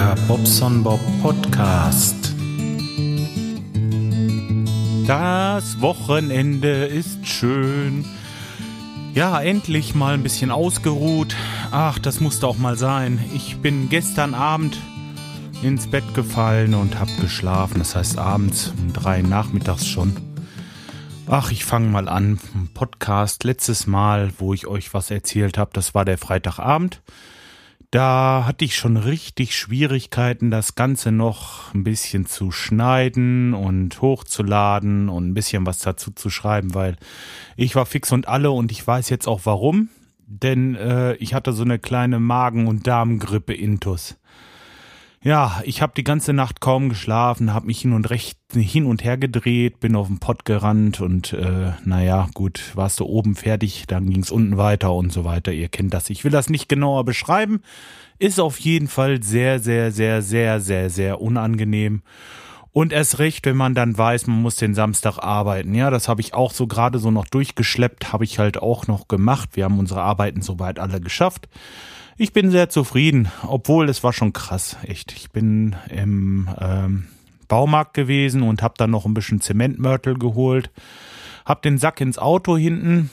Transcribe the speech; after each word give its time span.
Der 0.00 0.16
Bobson 0.26 0.82
Bob 0.82 0.98
Podcast. 1.20 2.34
Das 5.06 5.78
Wochenende 5.82 6.86
ist 6.86 7.26
schön. 7.28 8.06
Ja, 9.12 9.42
endlich 9.42 9.94
mal 9.94 10.14
ein 10.14 10.22
bisschen 10.22 10.52
ausgeruht. 10.52 11.36
Ach, 11.70 11.98
das 11.98 12.18
musste 12.18 12.46
auch 12.46 12.56
mal 12.56 12.78
sein. 12.78 13.22
Ich 13.34 13.58
bin 13.58 13.90
gestern 13.90 14.32
Abend 14.32 14.78
ins 15.62 15.86
Bett 15.86 16.14
gefallen 16.14 16.72
und 16.72 16.98
hab 16.98 17.14
geschlafen. 17.20 17.80
Das 17.80 17.94
heißt 17.94 18.16
abends 18.16 18.72
um 18.80 18.94
drei 18.94 19.20
nachmittags 19.20 19.86
schon. 19.86 20.16
Ach, 21.26 21.50
ich 21.52 21.66
fange 21.66 21.88
mal 21.88 22.08
an. 22.08 22.40
Podcast 22.72 23.44
letztes 23.44 23.86
Mal, 23.86 24.32
wo 24.38 24.54
ich 24.54 24.66
euch 24.66 24.94
was 24.94 25.10
erzählt 25.10 25.58
habe, 25.58 25.72
das 25.74 25.94
war 25.94 26.06
der 26.06 26.16
Freitagabend. 26.16 27.02
Da 27.90 28.44
hatte 28.46 28.64
ich 28.64 28.76
schon 28.76 28.96
richtig 28.96 29.56
Schwierigkeiten, 29.56 30.52
das 30.52 30.76
Ganze 30.76 31.10
noch 31.10 31.74
ein 31.74 31.82
bisschen 31.82 32.24
zu 32.24 32.52
schneiden 32.52 33.52
und 33.52 34.00
hochzuladen 34.00 35.08
und 35.08 35.28
ein 35.30 35.34
bisschen 35.34 35.66
was 35.66 35.80
dazu 35.80 36.12
zu 36.12 36.30
schreiben, 36.30 36.72
weil 36.74 36.96
ich 37.56 37.74
war 37.74 37.86
fix 37.86 38.12
und 38.12 38.28
alle 38.28 38.52
und 38.52 38.70
ich 38.70 38.86
weiß 38.86 39.08
jetzt 39.08 39.26
auch 39.26 39.40
warum. 39.42 39.88
Denn 40.24 40.76
äh, 40.76 41.14
ich 41.14 41.34
hatte 41.34 41.52
so 41.52 41.64
eine 41.64 41.80
kleine 41.80 42.20
Magen- 42.20 42.68
und 42.68 42.86
Darmgrippe 42.86 43.54
intus. 43.54 44.16
Ja, 45.22 45.60
ich 45.64 45.82
habe 45.82 45.92
die 45.94 46.04
ganze 46.04 46.32
Nacht 46.32 46.62
kaum 46.62 46.88
geschlafen, 46.88 47.52
habe 47.52 47.66
mich 47.66 47.82
hin 47.82 47.92
und 47.92 48.08
recht 48.08 48.38
hin 48.54 48.86
und 48.86 49.04
her 49.04 49.18
gedreht, 49.18 49.78
bin 49.78 49.94
auf 49.94 50.06
den 50.06 50.18
Pott 50.18 50.46
gerannt 50.46 51.02
und 51.02 51.34
äh, 51.34 51.72
naja, 51.84 52.28
gut, 52.32 52.74
warst 52.74 53.00
du 53.00 53.04
oben 53.04 53.34
fertig, 53.34 53.84
dann 53.86 54.08
ging's 54.08 54.30
unten 54.30 54.56
weiter 54.56 54.94
und 54.94 55.12
so 55.12 55.26
weiter. 55.26 55.52
Ihr 55.52 55.68
kennt 55.68 55.92
das. 55.92 56.08
Ich 56.08 56.24
will 56.24 56.30
das 56.30 56.48
nicht 56.48 56.70
genauer 56.70 57.04
beschreiben. 57.04 57.60
Ist 58.18 58.40
auf 58.40 58.58
jeden 58.60 58.88
Fall 58.88 59.22
sehr, 59.22 59.58
sehr, 59.58 59.92
sehr, 59.92 60.22
sehr, 60.22 60.58
sehr, 60.58 60.88
sehr 60.88 61.20
unangenehm. 61.20 62.00
Und 62.72 62.90
erst 62.90 63.18
recht, 63.18 63.44
wenn 63.44 63.56
man 63.58 63.74
dann 63.74 63.98
weiß, 63.98 64.26
man 64.26 64.40
muss 64.40 64.56
den 64.56 64.74
Samstag 64.74 65.18
arbeiten. 65.18 65.74
Ja, 65.74 65.90
das 65.90 66.08
habe 66.08 66.22
ich 66.22 66.32
auch 66.32 66.52
so 66.52 66.66
gerade 66.66 66.98
so 66.98 67.10
noch 67.10 67.26
durchgeschleppt, 67.26 68.10
habe 68.14 68.24
ich 68.24 68.38
halt 68.38 68.62
auch 68.62 68.86
noch 68.86 69.06
gemacht. 69.06 69.50
Wir 69.52 69.64
haben 69.64 69.80
unsere 69.80 70.00
Arbeiten 70.00 70.40
soweit 70.40 70.78
alle 70.78 70.98
geschafft. 70.98 71.46
Ich 72.22 72.34
bin 72.34 72.50
sehr 72.50 72.68
zufrieden, 72.68 73.32
obwohl 73.46 73.88
es 73.88 74.04
war 74.04 74.12
schon 74.12 74.34
krass, 74.34 74.76
echt. 74.82 75.12
Ich 75.12 75.30
bin 75.30 75.74
im 75.88 76.50
ähm, 76.60 77.06
Baumarkt 77.48 77.94
gewesen 77.94 78.42
und 78.42 78.62
habe 78.62 78.74
dann 78.76 78.90
noch 78.90 79.06
ein 79.06 79.14
bisschen 79.14 79.40
Zementmörtel 79.40 80.18
geholt, 80.18 80.70
hab 81.46 81.62
den 81.62 81.78
Sack 81.78 81.98
ins 82.02 82.18
Auto 82.18 82.58
hinten, 82.58 83.08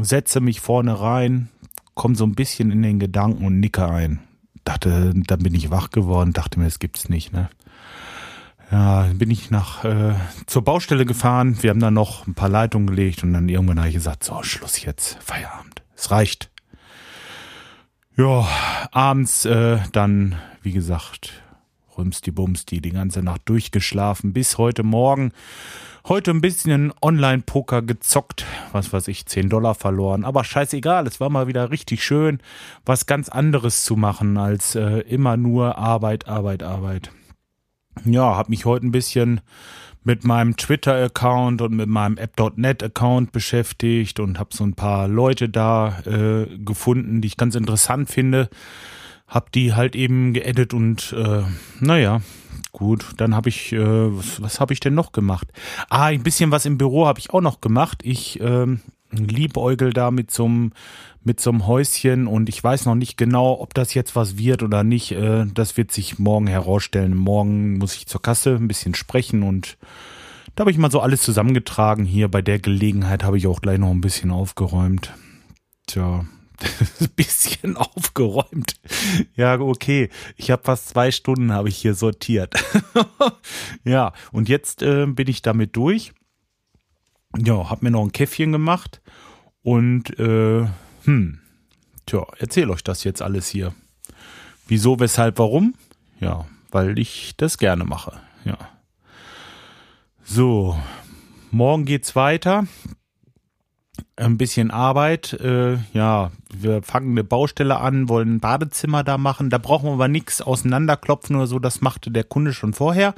setze 0.00 0.38
mich 0.38 0.60
vorne 0.60 1.00
rein, 1.00 1.48
komm 1.94 2.14
so 2.14 2.24
ein 2.24 2.36
bisschen 2.36 2.70
in 2.70 2.82
den 2.82 3.00
Gedanken 3.00 3.44
und 3.44 3.58
nicke 3.58 3.88
ein. 3.88 4.20
Dachte, 4.62 5.12
dann 5.16 5.40
bin 5.40 5.56
ich 5.56 5.72
wach 5.72 5.90
geworden, 5.90 6.32
dachte 6.32 6.60
mir, 6.60 6.66
es 6.66 6.78
gibt's 6.78 7.08
nicht, 7.08 7.32
ne? 7.32 7.50
Ja, 8.70 9.08
bin 9.14 9.32
ich 9.32 9.50
nach 9.50 9.84
äh, 9.84 10.14
zur 10.46 10.62
Baustelle 10.62 11.06
gefahren. 11.06 11.60
Wir 11.60 11.70
haben 11.70 11.80
dann 11.80 11.94
noch 11.94 12.28
ein 12.28 12.34
paar 12.34 12.50
Leitungen 12.50 12.86
gelegt 12.86 13.24
und 13.24 13.32
dann 13.32 13.48
irgendwann 13.48 13.80
habe 13.80 13.88
ich 13.88 13.94
gesagt, 13.94 14.22
so 14.22 14.44
Schluss 14.44 14.80
jetzt, 14.84 15.18
Feierabend. 15.20 15.82
Es 15.96 16.12
reicht. 16.12 16.53
Ja, 18.16 18.46
abends 18.92 19.44
äh, 19.44 19.78
dann, 19.90 20.36
wie 20.62 20.70
gesagt, 20.70 21.42
rümsti 21.98 22.30
bumsti 22.30 22.80
die 22.80 22.92
ganze 22.92 23.24
Nacht 23.24 23.40
durchgeschlafen 23.46 24.32
bis 24.32 24.56
heute 24.56 24.84
Morgen. 24.84 25.32
Heute 26.06 26.30
ein 26.30 26.40
bisschen 26.40 26.92
Online-Poker 27.02 27.82
gezockt, 27.82 28.46
was 28.70 28.92
weiß 28.92 29.08
ich, 29.08 29.26
10 29.26 29.48
Dollar 29.48 29.74
verloren. 29.74 30.24
Aber 30.24 30.44
scheißegal, 30.44 31.08
es 31.08 31.18
war 31.18 31.28
mal 31.28 31.48
wieder 31.48 31.72
richtig 31.72 32.04
schön, 32.04 32.38
was 32.84 33.06
ganz 33.06 33.28
anderes 33.30 33.82
zu 33.82 33.96
machen, 33.96 34.38
als 34.38 34.76
äh, 34.76 35.00
immer 35.00 35.36
nur 35.36 35.76
Arbeit, 35.76 36.28
Arbeit, 36.28 36.62
Arbeit. 36.62 37.10
Ja, 38.04 38.36
hab 38.36 38.48
mich 38.48 38.64
heute 38.64 38.86
ein 38.86 38.92
bisschen 38.92 39.40
mit 40.04 40.24
meinem 40.24 40.56
Twitter-Account 40.56 41.62
und 41.62 41.74
mit 41.74 41.88
meinem 41.88 42.18
App.net-Account 42.18 43.32
beschäftigt 43.32 44.20
und 44.20 44.38
habe 44.38 44.54
so 44.54 44.64
ein 44.64 44.74
paar 44.74 45.08
Leute 45.08 45.48
da 45.48 45.98
äh, 46.06 46.46
gefunden, 46.58 47.20
die 47.20 47.28
ich 47.28 47.36
ganz 47.36 47.54
interessant 47.54 48.10
finde. 48.10 48.48
Hab 49.26 49.50
die 49.52 49.72
halt 49.72 49.96
eben 49.96 50.34
geedit 50.34 50.74
und 50.74 51.14
äh, 51.18 51.42
naja, 51.80 52.20
gut, 52.72 53.06
dann 53.16 53.34
habe 53.34 53.48
ich, 53.48 53.72
äh, 53.72 53.78
was, 53.80 54.42
was 54.42 54.60
habe 54.60 54.74
ich 54.74 54.80
denn 54.80 54.94
noch 54.94 55.12
gemacht? 55.12 55.48
Ah, 55.88 56.06
ein 56.06 56.22
bisschen 56.22 56.50
was 56.50 56.66
im 56.66 56.76
Büro 56.76 57.06
habe 57.06 57.18
ich 57.18 57.30
auch 57.30 57.40
noch 57.40 57.62
gemacht. 57.62 58.02
Ich 58.04 58.38
ähm, 58.40 58.80
liebäugel 59.16 59.92
da 59.92 60.10
mit 60.10 60.30
so 60.30 60.44
einem 60.44 60.72
mit 61.26 61.40
so 61.40 61.50
einem 61.50 61.66
Häuschen 61.66 62.26
und 62.26 62.50
ich 62.50 62.62
weiß 62.62 62.84
noch 62.84 62.94
nicht 62.94 63.16
genau, 63.16 63.58
ob 63.58 63.72
das 63.72 63.94
jetzt 63.94 64.14
was 64.14 64.36
wird 64.36 64.62
oder 64.62 64.84
nicht. 64.84 65.12
Äh, 65.12 65.46
das 65.52 65.76
wird 65.78 65.90
sich 65.90 66.18
morgen 66.18 66.46
herausstellen. 66.46 67.16
Morgen 67.16 67.78
muss 67.78 67.94
ich 67.94 68.06
zur 68.06 68.20
Kasse 68.20 68.56
ein 68.56 68.68
bisschen 68.68 68.94
sprechen 68.94 69.42
und 69.42 69.78
da 70.54 70.62
habe 70.62 70.70
ich 70.70 70.78
mal 70.78 70.90
so 70.90 71.00
alles 71.00 71.22
zusammengetragen. 71.22 72.04
Hier 72.04 72.28
bei 72.28 72.42
der 72.42 72.58
Gelegenheit 72.58 73.24
habe 73.24 73.38
ich 73.38 73.46
auch 73.46 73.60
gleich 73.60 73.78
noch 73.78 73.90
ein 73.90 74.02
bisschen 74.02 74.30
aufgeräumt. 74.30 75.12
Tja, 75.86 76.26
ein 77.00 77.08
bisschen 77.16 77.76
aufgeräumt. 77.76 78.74
Ja, 79.34 79.58
okay. 79.58 80.10
Ich 80.36 80.50
habe 80.50 80.62
fast 80.62 80.88
zwei 80.88 81.10
Stunden 81.10 81.52
habe 81.52 81.68
ich 81.68 81.76
hier 81.76 81.94
sortiert. 81.94 82.54
ja, 83.84 84.12
und 84.32 84.48
jetzt 84.48 84.82
äh, 84.82 85.06
bin 85.06 85.28
ich 85.28 85.42
damit 85.42 85.74
durch. 85.76 86.12
Ja, 87.36 87.70
habe 87.70 87.84
mir 87.84 87.90
noch 87.90 88.02
ein 88.02 88.12
Käffchen 88.12 88.52
gemacht 88.52 89.00
und 89.62 90.18
äh, 90.18 90.66
hm, 91.04 91.40
tja, 92.06 92.26
erzähl 92.38 92.70
euch 92.70 92.84
das 92.84 93.04
jetzt 93.04 93.22
alles 93.22 93.48
hier. 93.48 93.74
Wieso, 94.66 95.00
weshalb, 95.00 95.38
warum? 95.38 95.74
Ja, 96.20 96.46
weil 96.70 96.98
ich 96.98 97.34
das 97.36 97.58
gerne 97.58 97.84
mache. 97.84 98.12
Ja. 98.44 98.56
So, 100.24 100.78
morgen 101.50 101.84
geht's 101.84 102.16
weiter. 102.16 102.66
Ein 104.16 104.38
bisschen 104.38 104.70
Arbeit. 104.70 105.34
Äh, 105.34 105.78
ja, 105.92 106.30
wir 106.52 106.82
fangen 106.82 107.10
eine 107.10 107.24
Baustelle 107.24 107.78
an, 107.78 108.08
wollen 108.08 108.36
ein 108.36 108.40
Badezimmer 108.40 109.04
da 109.04 109.18
machen. 109.18 109.50
Da 109.50 109.58
brauchen 109.58 109.86
wir 109.88 109.94
aber 109.94 110.08
nichts 110.08 110.40
auseinanderklopfen 110.40 111.36
oder 111.36 111.46
so. 111.46 111.58
Das 111.58 111.80
machte 111.80 112.10
der 112.10 112.24
Kunde 112.24 112.52
schon 112.52 112.74
vorher. 112.74 113.14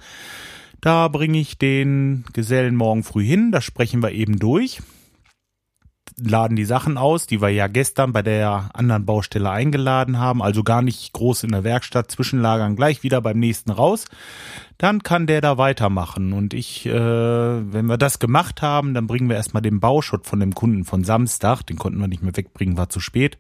Da 0.81 1.09
bringe 1.09 1.38
ich 1.38 1.59
den 1.59 2.25
Gesellen 2.32 2.76
morgen 2.76 3.03
früh 3.03 3.25
hin. 3.25 3.50
Das 3.53 3.64
sprechen 3.64 4.03
wir 4.03 4.12
eben 4.12 4.38
durch 4.38 4.81
laden 6.19 6.56
die 6.56 6.64
Sachen 6.64 6.97
aus, 6.97 7.26
die 7.26 7.42
wir 7.42 7.50
ja 7.50 7.66
gestern 7.66 8.12
bei 8.12 8.22
der 8.22 8.70
anderen 8.72 9.04
Baustelle 9.04 9.50
eingeladen 9.50 10.19
haben, 10.19 10.42
also 10.42 10.62
gar 10.62 10.82
nicht 10.82 11.12
groß 11.12 11.44
in 11.44 11.50
der 11.50 11.65
Werkstatt 11.65 12.10
zwischenlagern, 12.10 12.76
gleich 12.76 13.03
wieder 13.03 13.20
beim 13.20 13.38
nächsten 13.38 13.70
raus. 13.70 14.06
Dann 14.78 15.03
kann 15.03 15.26
der 15.26 15.41
da 15.41 15.59
weitermachen. 15.59 16.32
Und 16.32 16.54
ich, 16.54 16.86
äh, 16.86 16.92
wenn 16.92 17.86
wir 17.86 17.98
das 17.98 18.19
gemacht 18.19 18.62
haben, 18.62 18.94
dann 18.94 19.06
bringen 19.06 19.28
wir 19.28 19.36
erstmal 19.36 19.62
den 19.62 19.81
Bauschutt 19.81 20.26
von 20.26 20.41
dem 20.41 20.54
Kunden 20.54 20.84
von 20.84 21.04
Samstag, 21.04 21.62
den 21.62 21.76
konnten 21.76 22.00
wir 22.00 22.09
nicht 22.09 22.22
mehr 22.22 22.36
wegbringen, 22.36 22.78
war 22.78 22.88
zu 22.88 23.00
spät. 23.00 23.38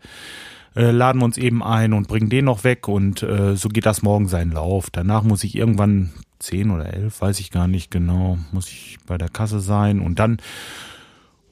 Äh, 0.74 0.90
laden 0.90 1.20
wir 1.20 1.24
uns 1.24 1.38
eben 1.38 1.62
ein 1.62 1.94
und 1.94 2.08
bringen 2.08 2.28
den 2.28 2.44
noch 2.44 2.64
weg 2.64 2.88
und 2.88 3.22
äh, 3.22 3.56
so 3.56 3.70
geht 3.70 3.86
das 3.86 4.02
morgen 4.02 4.28
seinen 4.28 4.52
Lauf. 4.52 4.90
Danach 4.90 5.22
muss 5.22 5.44
ich 5.44 5.56
irgendwann 5.56 6.12
zehn 6.38 6.70
oder 6.70 6.92
elf, 6.92 7.20
weiß 7.20 7.40
ich 7.40 7.50
gar 7.50 7.68
nicht 7.68 7.90
genau, 7.90 8.38
muss 8.52 8.68
ich 8.68 8.98
bei 9.06 9.18
der 9.18 9.28
Kasse 9.28 9.60
sein 9.60 10.00
und 10.00 10.18
dann 10.18 10.38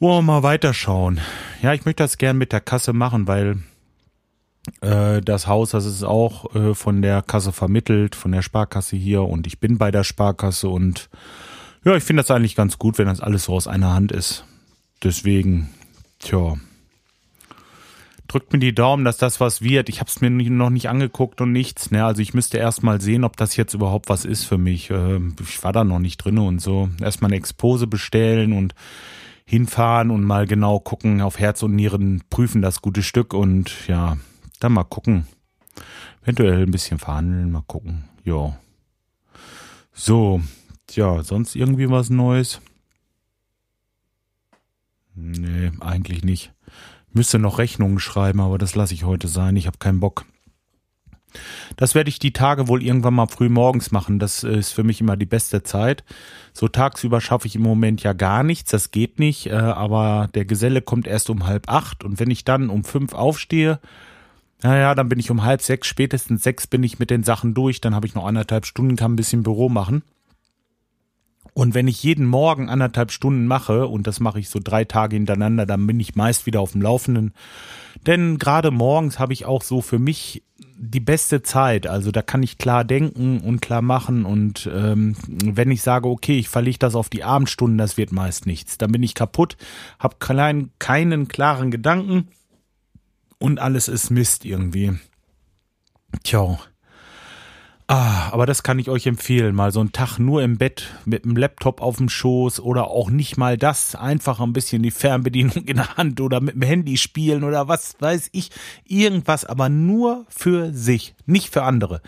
wollen 0.00 0.26
wir 0.26 0.32
mal 0.34 0.42
weiterschauen. 0.42 1.20
Ja, 1.62 1.72
ich 1.72 1.84
möchte 1.84 2.02
das 2.02 2.18
gern 2.18 2.36
mit 2.36 2.52
der 2.52 2.60
Kasse 2.60 2.92
machen, 2.92 3.26
weil 3.26 3.58
äh, 4.80 5.20
das 5.20 5.46
Haus, 5.46 5.70
das 5.70 5.84
ist 5.84 6.02
auch 6.02 6.54
äh, 6.54 6.74
von 6.74 7.02
der 7.02 7.22
Kasse 7.22 7.52
vermittelt, 7.52 8.14
von 8.14 8.32
der 8.32 8.42
Sparkasse 8.42 8.96
hier 8.96 9.22
und 9.22 9.46
ich 9.46 9.60
bin 9.60 9.78
bei 9.78 9.90
der 9.90 10.04
Sparkasse 10.04 10.68
und 10.68 11.08
ja, 11.84 11.94
ich 11.94 12.04
finde 12.04 12.22
das 12.22 12.30
eigentlich 12.30 12.56
ganz 12.56 12.78
gut, 12.78 12.98
wenn 12.98 13.06
das 13.06 13.20
alles 13.20 13.44
so 13.44 13.54
aus 13.54 13.68
einer 13.68 13.92
Hand 13.92 14.10
ist. 14.10 14.44
Deswegen, 15.02 15.68
tja, 16.18 16.56
drückt 18.34 18.52
mir 18.52 18.58
die 18.58 18.74
Daumen, 18.74 19.04
dass 19.04 19.16
das 19.16 19.38
was 19.38 19.62
wird. 19.62 19.88
Ich 19.88 20.00
habe 20.00 20.10
es 20.10 20.20
mir 20.20 20.28
noch 20.28 20.70
nicht 20.70 20.88
angeguckt 20.88 21.40
und 21.40 21.52
nichts. 21.52 21.92
Ne? 21.92 22.04
Also 22.04 22.20
ich 22.20 22.34
müsste 22.34 22.58
erst 22.58 22.82
mal 22.82 23.00
sehen, 23.00 23.22
ob 23.22 23.36
das 23.36 23.54
jetzt 23.54 23.74
überhaupt 23.74 24.08
was 24.08 24.24
ist 24.24 24.42
für 24.44 24.58
mich. 24.58 24.90
Äh, 24.90 25.20
ich 25.40 25.62
war 25.62 25.72
da 25.72 25.84
noch 25.84 26.00
nicht 26.00 26.18
drin 26.18 26.38
und 26.38 26.60
so. 26.60 26.88
Erstmal 27.00 27.30
eine 27.30 27.36
Expose 27.36 27.86
bestellen 27.86 28.52
und 28.52 28.74
hinfahren 29.46 30.10
und 30.10 30.24
mal 30.24 30.46
genau 30.46 30.80
gucken, 30.80 31.20
auf 31.20 31.38
Herz 31.38 31.62
und 31.62 31.76
Nieren 31.76 32.22
prüfen 32.30 32.62
das 32.62 32.82
gute 32.82 33.02
Stück 33.02 33.34
und 33.34 33.86
ja, 33.86 34.16
dann 34.58 34.72
mal 34.72 34.84
gucken. 34.84 35.28
Eventuell 36.22 36.62
ein 36.62 36.70
bisschen 36.70 36.98
verhandeln, 36.98 37.52
mal 37.52 37.62
gucken. 37.66 38.04
Ja. 38.24 38.58
So, 39.92 40.40
tja, 40.86 41.22
sonst 41.22 41.54
irgendwie 41.54 41.90
was 41.90 42.10
Neues? 42.10 42.60
Nee, 45.14 45.70
eigentlich 45.80 46.24
nicht. 46.24 46.53
Müsste 47.14 47.38
noch 47.38 47.58
Rechnungen 47.58 47.98
schreiben, 47.98 48.40
aber 48.40 48.58
das 48.58 48.74
lasse 48.74 48.92
ich 48.92 49.04
heute 49.04 49.28
sein. 49.28 49.56
Ich 49.56 49.66
habe 49.66 49.78
keinen 49.78 50.00
Bock. 50.00 50.26
Das 51.76 51.94
werde 51.94 52.10
ich 52.10 52.20
die 52.20 52.32
Tage 52.32 52.68
wohl 52.68 52.82
irgendwann 52.82 53.14
mal 53.14 53.26
früh 53.26 53.48
morgens 53.48 53.90
machen. 53.90 54.18
Das 54.18 54.44
ist 54.44 54.72
für 54.72 54.84
mich 54.84 55.00
immer 55.00 55.16
die 55.16 55.26
beste 55.26 55.62
Zeit. 55.62 56.04
So 56.52 56.68
tagsüber 56.68 57.20
schaffe 57.20 57.48
ich 57.48 57.56
im 57.56 57.62
Moment 57.62 58.02
ja 58.02 58.12
gar 58.12 58.42
nichts, 58.44 58.70
das 58.70 58.90
geht 58.92 59.18
nicht. 59.18 59.46
Äh, 59.46 59.54
aber 59.54 60.28
der 60.34 60.44
Geselle 60.44 60.82
kommt 60.82 61.06
erst 61.06 61.30
um 61.30 61.46
halb 61.46 61.68
acht 61.68 62.04
und 62.04 62.20
wenn 62.20 62.30
ich 62.30 62.44
dann 62.44 62.68
um 62.70 62.84
fünf 62.84 63.14
aufstehe, 63.14 63.80
Naja, 64.62 64.94
dann 64.94 65.10
bin 65.10 65.18
ich 65.18 65.30
um 65.30 65.42
halb 65.44 65.60
sechs, 65.60 65.86
spätestens 65.88 66.42
sechs 66.42 66.66
bin 66.66 66.82
ich 66.82 66.98
mit 66.98 67.10
den 67.10 67.22
Sachen 67.22 67.52
durch, 67.52 67.82
dann 67.82 67.94
habe 67.94 68.06
ich 68.06 68.14
noch 68.14 68.24
anderthalb 68.24 68.64
Stunden, 68.64 68.96
kann 68.96 69.12
ein 69.12 69.16
bisschen 69.16 69.42
Büro 69.42 69.68
machen. 69.68 70.02
Und 71.54 71.74
wenn 71.74 71.86
ich 71.86 72.02
jeden 72.02 72.26
Morgen 72.26 72.68
anderthalb 72.68 73.12
Stunden 73.12 73.46
mache, 73.46 73.86
und 73.86 74.06
das 74.08 74.18
mache 74.18 74.40
ich 74.40 74.48
so 74.48 74.58
drei 74.62 74.84
Tage 74.84 75.16
hintereinander, 75.16 75.66
dann 75.66 75.86
bin 75.86 76.00
ich 76.00 76.16
meist 76.16 76.46
wieder 76.46 76.60
auf 76.60 76.72
dem 76.72 76.82
Laufenden. 76.82 77.32
Denn 78.06 78.38
gerade 78.38 78.72
morgens 78.72 79.18
habe 79.20 79.32
ich 79.32 79.46
auch 79.46 79.62
so 79.62 79.80
für 79.80 80.00
mich 80.00 80.42
die 80.76 81.00
beste 81.00 81.42
Zeit. 81.42 81.86
Also 81.86 82.10
da 82.10 82.22
kann 82.22 82.42
ich 82.42 82.58
klar 82.58 82.84
denken 82.84 83.40
und 83.40 83.60
klar 83.60 83.82
machen. 83.82 84.24
Und 84.24 84.68
ähm, 84.72 85.14
wenn 85.28 85.70
ich 85.70 85.82
sage, 85.82 86.08
okay, 86.08 86.38
ich 86.38 86.48
verlege 86.48 86.78
das 86.78 86.96
auf 86.96 87.08
die 87.08 87.24
Abendstunden, 87.24 87.78
das 87.78 87.96
wird 87.96 88.10
meist 88.12 88.46
nichts. 88.46 88.76
Dann 88.76 88.92
bin 88.92 89.02
ich 89.02 89.14
kaputt, 89.14 89.56
habe 90.00 90.16
klein, 90.18 90.70
keinen 90.80 91.28
klaren 91.28 91.70
Gedanken 91.70 92.28
und 93.38 93.60
alles 93.60 93.88
ist 93.88 94.10
Mist 94.10 94.44
irgendwie. 94.44 94.98
Tja. 96.24 96.58
Ah, 97.86 98.30
aber 98.30 98.46
das 98.46 98.62
kann 98.62 98.78
ich 98.78 98.88
euch 98.88 99.06
empfehlen. 99.06 99.54
Mal 99.54 99.70
so 99.70 99.80
einen 99.80 99.92
Tag 99.92 100.18
nur 100.18 100.42
im 100.42 100.56
Bett 100.56 100.88
mit 101.04 101.26
dem 101.26 101.36
Laptop 101.36 101.82
auf 101.82 101.98
dem 101.98 102.08
Schoß 102.08 102.60
oder 102.60 102.88
auch 102.88 103.10
nicht 103.10 103.36
mal 103.36 103.58
das. 103.58 103.94
Einfach 103.94 104.40
ein 104.40 104.54
bisschen 104.54 104.82
die 104.82 104.90
Fernbedienung 104.90 105.64
in 105.66 105.76
der 105.76 105.96
Hand 105.96 106.22
oder 106.22 106.40
mit 106.40 106.54
dem 106.54 106.62
Handy 106.62 106.96
spielen 106.96 107.44
oder 107.44 107.68
was 107.68 107.96
weiß 108.00 108.30
ich. 108.32 108.50
Irgendwas, 108.86 109.44
aber 109.44 109.68
nur 109.68 110.24
für 110.30 110.72
sich, 110.72 111.14
nicht 111.26 111.52
für 111.52 111.64
andere. 111.64 112.00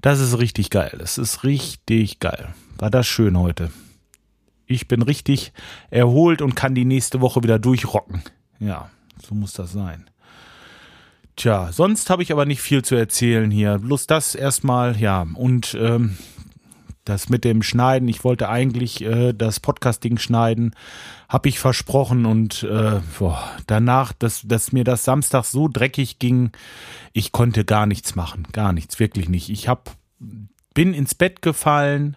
Das 0.00 0.18
ist 0.18 0.38
richtig 0.38 0.70
geil. 0.70 0.96
Das 0.98 1.18
ist 1.18 1.44
richtig 1.44 2.18
geil. 2.18 2.52
War 2.78 2.90
das 2.90 3.06
schön 3.06 3.38
heute. 3.38 3.70
Ich 4.66 4.88
bin 4.88 5.02
richtig 5.02 5.52
erholt 5.90 6.42
und 6.42 6.56
kann 6.56 6.74
die 6.74 6.84
nächste 6.84 7.20
Woche 7.20 7.44
wieder 7.44 7.60
durchrocken. 7.60 8.22
Ja, 8.58 8.90
so 9.24 9.36
muss 9.36 9.52
das 9.52 9.70
sein. 9.70 10.06
Tja, 11.36 11.72
sonst 11.72 12.10
habe 12.10 12.22
ich 12.22 12.32
aber 12.32 12.44
nicht 12.44 12.60
viel 12.60 12.82
zu 12.82 12.94
erzählen 12.94 13.50
hier. 13.50 13.78
Bloß 13.78 14.06
das 14.06 14.34
erstmal, 14.34 15.00
ja. 15.00 15.26
Und 15.34 15.76
ähm, 15.80 16.16
das 17.04 17.28
mit 17.28 17.44
dem 17.44 17.62
Schneiden, 17.62 18.08
ich 18.08 18.22
wollte 18.22 18.48
eigentlich 18.48 19.02
äh, 19.02 19.32
das 19.32 19.58
Podcasting 19.58 20.18
schneiden, 20.18 20.74
habe 21.28 21.48
ich 21.48 21.58
versprochen 21.58 22.26
und 22.26 22.62
äh, 22.62 23.00
boah, 23.18 23.50
danach, 23.66 24.12
dass, 24.12 24.42
dass 24.42 24.72
mir 24.72 24.84
das 24.84 25.04
Samstag 25.04 25.44
so 25.44 25.68
dreckig 25.68 26.18
ging, 26.18 26.52
ich 27.12 27.32
konnte 27.32 27.64
gar 27.64 27.86
nichts 27.86 28.14
machen, 28.14 28.46
gar 28.52 28.72
nichts, 28.72 29.00
wirklich 29.00 29.28
nicht. 29.28 29.48
Ich 29.48 29.66
hab, 29.68 29.96
bin 30.74 30.94
ins 30.94 31.14
Bett 31.14 31.42
gefallen, 31.42 32.16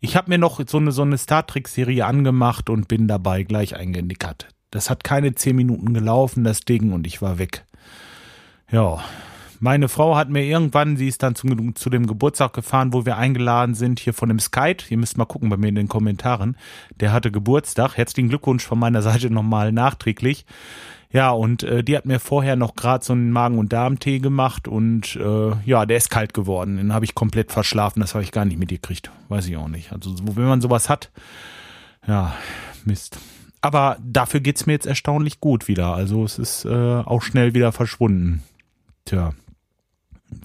ich 0.00 0.16
habe 0.16 0.30
mir 0.30 0.38
noch 0.38 0.60
so 0.66 0.76
eine, 0.76 0.92
so 0.92 1.02
eine 1.02 1.16
Star 1.16 1.46
Trek-Serie 1.46 2.04
angemacht 2.04 2.68
und 2.68 2.88
bin 2.88 3.08
dabei 3.08 3.42
gleich 3.44 3.74
eingenickert. 3.74 4.48
Das 4.70 4.90
hat 4.90 5.04
keine 5.04 5.34
zehn 5.34 5.56
Minuten 5.56 5.94
gelaufen, 5.94 6.44
das 6.44 6.60
Ding, 6.60 6.92
und 6.92 7.06
ich 7.06 7.22
war 7.22 7.38
weg. 7.38 7.64
Ja, 8.70 9.02
meine 9.60 9.88
Frau 9.88 10.16
hat 10.16 10.28
mir 10.28 10.42
irgendwann, 10.42 10.96
sie 10.96 11.08
ist 11.08 11.22
dann 11.22 11.34
zum, 11.34 11.74
zu 11.74 11.88
dem 11.88 12.06
Geburtstag 12.06 12.52
gefahren, 12.52 12.92
wo 12.92 13.06
wir 13.06 13.16
eingeladen 13.16 13.74
sind, 13.74 14.00
hier 14.00 14.12
von 14.12 14.28
dem 14.28 14.38
Skype. 14.38 14.84
Ihr 14.90 14.98
müsst 14.98 15.16
mal 15.16 15.24
gucken 15.24 15.48
bei 15.48 15.56
mir 15.56 15.68
in 15.68 15.74
den 15.74 15.88
Kommentaren. 15.88 16.56
Der 17.00 17.12
hatte 17.12 17.30
Geburtstag. 17.30 17.96
Herzlichen 17.96 18.28
Glückwunsch 18.28 18.64
von 18.64 18.78
meiner 18.78 19.02
Seite 19.02 19.30
nochmal 19.30 19.72
nachträglich. 19.72 20.44
Ja, 21.10 21.30
und 21.30 21.62
äh, 21.62 21.82
die 21.84 21.96
hat 21.96 22.04
mir 22.04 22.18
vorher 22.18 22.56
noch 22.56 22.74
gerade 22.74 23.04
so 23.04 23.12
einen 23.12 23.30
Magen- 23.30 23.58
und 23.58 23.72
Darmtee 23.72 24.18
gemacht 24.18 24.68
und 24.68 25.16
äh, 25.16 25.52
ja, 25.64 25.86
der 25.86 25.96
ist 25.96 26.10
kalt 26.10 26.34
geworden. 26.34 26.76
Den 26.76 26.92
habe 26.92 27.04
ich 27.04 27.14
komplett 27.14 27.52
verschlafen, 27.52 28.00
das 28.00 28.14
habe 28.14 28.24
ich 28.24 28.32
gar 28.32 28.44
nicht 28.44 28.58
mitgekriegt. 28.58 29.10
Weiß 29.28 29.46
ich 29.46 29.56
auch 29.56 29.68
nicht. 29.68 29.92
Also 29.92 30.14
wenn 30.20 30.44
man 30.44 30.60
sowas 30.60 30.90
hat, 30.90 31.10
ja, 32.06 32.34
Mist. 32.84 33.18
Aber 33.62 33.96
dafür 34.02 34.40
geht's 34.40 34.66
mir 34.66 34.74
jetzt 34.74 34.86
erstaunlich 34.86 35.40
gut 35.40 35.68
wieder. 35.68 35.94
Also 35.94 36.24
es 36.24 36.38
ist 36.38 36.64
äh, 36.64 36.68
auch 36.68 37.22
schnell 37.22 37.54
wieder 37.54 37.72
verschwunden. 37.72 38.42
Tja, 39.06 39.32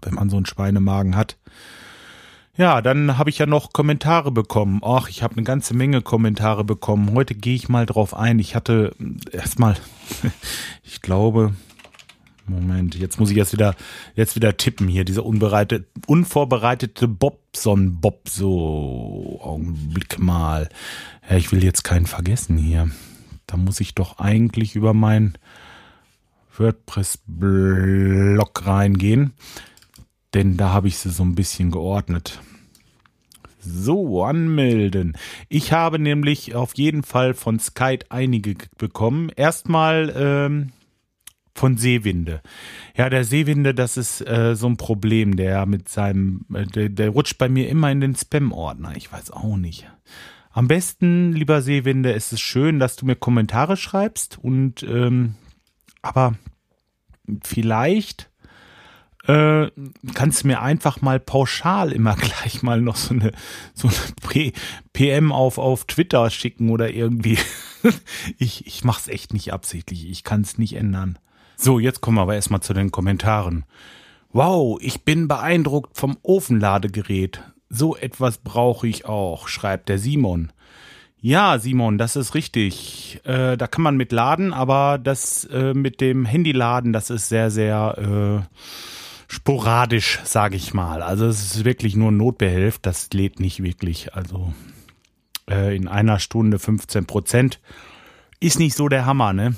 wenn 0.02 0.14
man 0.14 0.30
so 0.30 0.38
einen 0.38 0.46
Schweinemagen 0.46 1.16
hat. 1.16 1.38
Ja, 2.56 2.82
dann 2.82 3.18
habe 3.18 3.30
ich 3.30 3.40
ja 3.40 3.46
noch 3.46 3.74
Kommentare 3.74 4.32
bekommen. 4.32 4.82
Ach, 4.84 5.10
ich 5.10 5.24
habe 5.24 5.36
eine 5.36 5.44
ganze 5.44 5.74
Menge 5.74 6.02
Kommentare 6.02 6.64
bekommen. 6.64 7.14
Heute 7.14 7.34
gehe 7.34 7.56
ich 7.56 7.70
mal 7.70 7.86
drauf 7.86 8.14
ein. 8.14 8.40
Ich 8.40 8.56
hatte 8.56 8.96
erstmal, 9.32 9.76
ich 10.84 11.02
glaube, 11.02 11.54
Moment, 12.46 12.96
jetzt 12.96 13.20
muss 13.20 13.32
ich 13.32 13.38
jetzt 13.38 13.54
wieder, 13.54 13.76
jetzt 14.16 14.36
wieder 14.36 14.58
tippen 14.58 14.88
hier. 14.88 15.06
Dieser 15.06 15.26
unbereitete, 15.26 15.88
unvorbereitete 16.06 17.08
Bobson 17.08 18.00
Bob. 18.00 18.30
So, 18.30 19.40
Augenblick 19.42 20.20
mal. 20.20 20.70
Ja, 21.30 21.38
ich 21.38 21.52
will 21.52 21.64
jetzt 21.64 21.84
keinen 21.84 22.06
vergessen 22.06 22.58
hier. 22.58 22.92
Da 23.48 23.58
muss 23.58 23.80
ich 23.80 23.96
doch 23.96 24.20
eigentlich 24.20 24.76
über 24.76 24.94
mein 24.94 25.38
WordPress-Blog 26.58 28.66
reingehen, 28.66 29.34
denn 30.34 30.58
da 30.58 30.70
habe 30.70 30.88
ich 30.88 30.98
sie 30.98 31.10
so 31.10 31.24
ein 31.24 31.36
bisschen 31.36 31.72
geordnet. 31.72 32.40
So, 33.60 34.24
anmelden. 34.24 35.18
Ich 35.48 35.72
habe 35.72 36.00
nämlich 36.00 36.56
auf 36.56 36.76
jeden 36.76 37.04
Fall 37.04 37.36
von 37.36 37.60
Skype 37.60 38.06
einige 38.10 38.56
bekommen. 38.78 39.30
Erstmal 39.36 40.12
ähm, 40.16 40.72
von 41.54 41.78
Seewinde. 41.78 42.42
Ja, 42.98 43.10
der 43.10 43.24
Seewinde, 43.24 43.76
das 43.76 43.98
ist 43.98 44.28
äh, 44.28 44.56
so 44.56 44.68
ein 44.68 44.78
Problem, 44.78 45.36
der 45.36 45.66
mit 45.68 45.90
seinem, 45.90 46.46
äh, 46.54 46.66
der, 46.66 46.90
der 46.90 47.10
rutscht 47.10 47.38
bei 47.38 47.50
mir 47.50 47.70
immer 47.70 47.92
in 47.92 48.02
den 48.02 48.16
Spam-Ordner. 48.16 48.96
Ich 48.96 49.12
weiß 49.12 49.32
auch 49.32 49.58
nicht. 49.58 49.88
Am 50.52 50.68
besten, 50.68 51.34
lieber 51.34 51.62
Seewinde, 51.62 52.12
ist 52.12 52.34
es 52.34 52.42
schön, 52.42 52.80
dass 52.80 52.96
du 52.96 53.06
mir 53.06 53.16
Kommentare 53.16 53.78
schreibst 53.78 54.40
und 54.40 54.84
ähm, 54.84 55.36
aber 56.02 56.36
vielleicht 57.44 58.30
äh, 59.28 59.70
kannst 60.14 60.44
du 60.44 60.48
mir 60.48 60.62
einfach 60.62 61.02
mal 61.02 61.20
pauschal 61.20 61.92
immer 61.92 62.16
gleich 62.20 62.64
mal 62.64 62.82
noch 62.82 62.96
so 62.96 63.14
eine, 63.14 63.32
so 63.74 63.90
eine 63.90 64.52
PM 64.94 65.32
auf, 65.32 65.58
auf 65.58 65.86
Twitter 65.86 66.30
schicken 66.30 66.70
oder 66.70 66.90
irgendwie. 66.90 67.38
ich, 68.38 68.66
ich 68.66 68.84
mach's 68.84 69.08
echt 69.08 69.34
nicht 69.34 69.54
absichtlich. 69.54 70.10
Ich 70.10 70.24
kann 70.24 70.42
es 70.42 70.58
nicht 70.58 70.76
ändern. 70.76 71.20
So, 71.56 71.78
jetzt 71.80 72.02
kommen 72.02 72.18
wir 72.18 72.24
aber 72.24 72.36
erstmal 72.36 72.62
zu 72.62 72.74
den 72.74 72.92
Kommentaren. 72.92 73.66
Wow, 74.32 74.80
ich 74.82 75.04
bin 75.04 75.28
beeindruckt 75.28 75.98
vom 75.98 76.18
Ofenladegerät. 76.24 77.44
So 77.70 77.96
etwas 77.96 78.40
brauche 78.40 78.88
ich 78.88 79.06
auch, 79.06 79.48
schreibt 79.48 79.90
der 79.90 80.00
Simon. 80.00 80.52
Ja, 81.24 81.60
Simon, 81.60 82.00
das 82.00 82.16
ist 82.16 82.34
richtig. 82.34 83.22
Äh, 83.26 83.56
da 83.56 83.68
kann 83.68 83.84
man 83.84 83.96
mit 83.96 84.12
laden, 84.12 84.54
aber 84.54 84.98
das 84.98 85.46
äh, 85.46 85.76
mit 85.76 86.02
dem 86.02 86.26
Handyladen, 86.26 86.94
das 86.94 87.12
ist 87.12 87.30
sehr, 87.30 87.52
sehr 87.52 88.44
äh, 88.50 88.58
sporadisch, 89.28 90.20
sage 90.24 90.56
ich 90.56 90.74
mal. 90.74 91.04
Also 91.04 91.28
es 91.28 91.44
ist 91.44 91.64
wirklich 91.64 91.96
nur 91.96 92.12
Notbehelf, 92.12 92.80
das 92.80 93.10
lädt 93.14 93.40
nicht 93.40 93.62
wirklich. 93.62 94.16
Also 94.16 94.52
äh, 95.48 95.76
in 95.76 95.88
einer 95.88 96.18
Stunde 96.18 96.58
15 96.58 97.06
Prozent 97.06 97.60
ist 98.40 98.58
nicht 98.58 98.76
so 98.76 98.90
der 98.90 99.06
Hammer, 99.06 99.32
ne? 99.32 99.54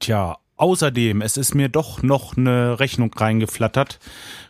Tja, 0.00 0.38
außerdem, 0.56 1.20
es 1.20 1.36
ist 1.36 1.54
mir 1.54 1.68
doch 1.68 2.02
noch 2.02 2.34
eine 2.34 2.80
Rechnung 2.80 3.12
reingeflattert 3.12 3.98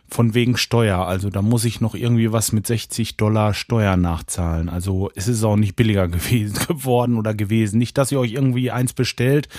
von 0.09 0.33
wegen 0.33 0.57
Steuer. 0.57 0.99
Also 0.99 1.29
da 1.29 1.41
muss 1.41 1.65
ich 1.65 1.81
noch 1.81 1.95
irgendwie 1.95 2.31
was 2.31 2.51
mit 2.51 2.65
60 2.65 3.17
Dollar 3.17 3.53
Steuer 3.53 3.97
nachzahlen. 3.97 4.69
Also 4.69 5.09
es 5.15 5.27
ist 5.27 5.43
auch 5.43 5.57
nicht 5.57 5.75
billiger 5.75 6.07
gewesen, 6.07 6.59
geworden 6.67 7.17
oder 7.17 7.33
gewesen. 7.33 7.77
Nicht, 7.77 7.97
dass 7.97 8.11
ihr 8.11 8.19
euch 8.19 8.33
irgendwie 8.33 8.71
eins 8.71 8.93
bestellt 8.93 9.49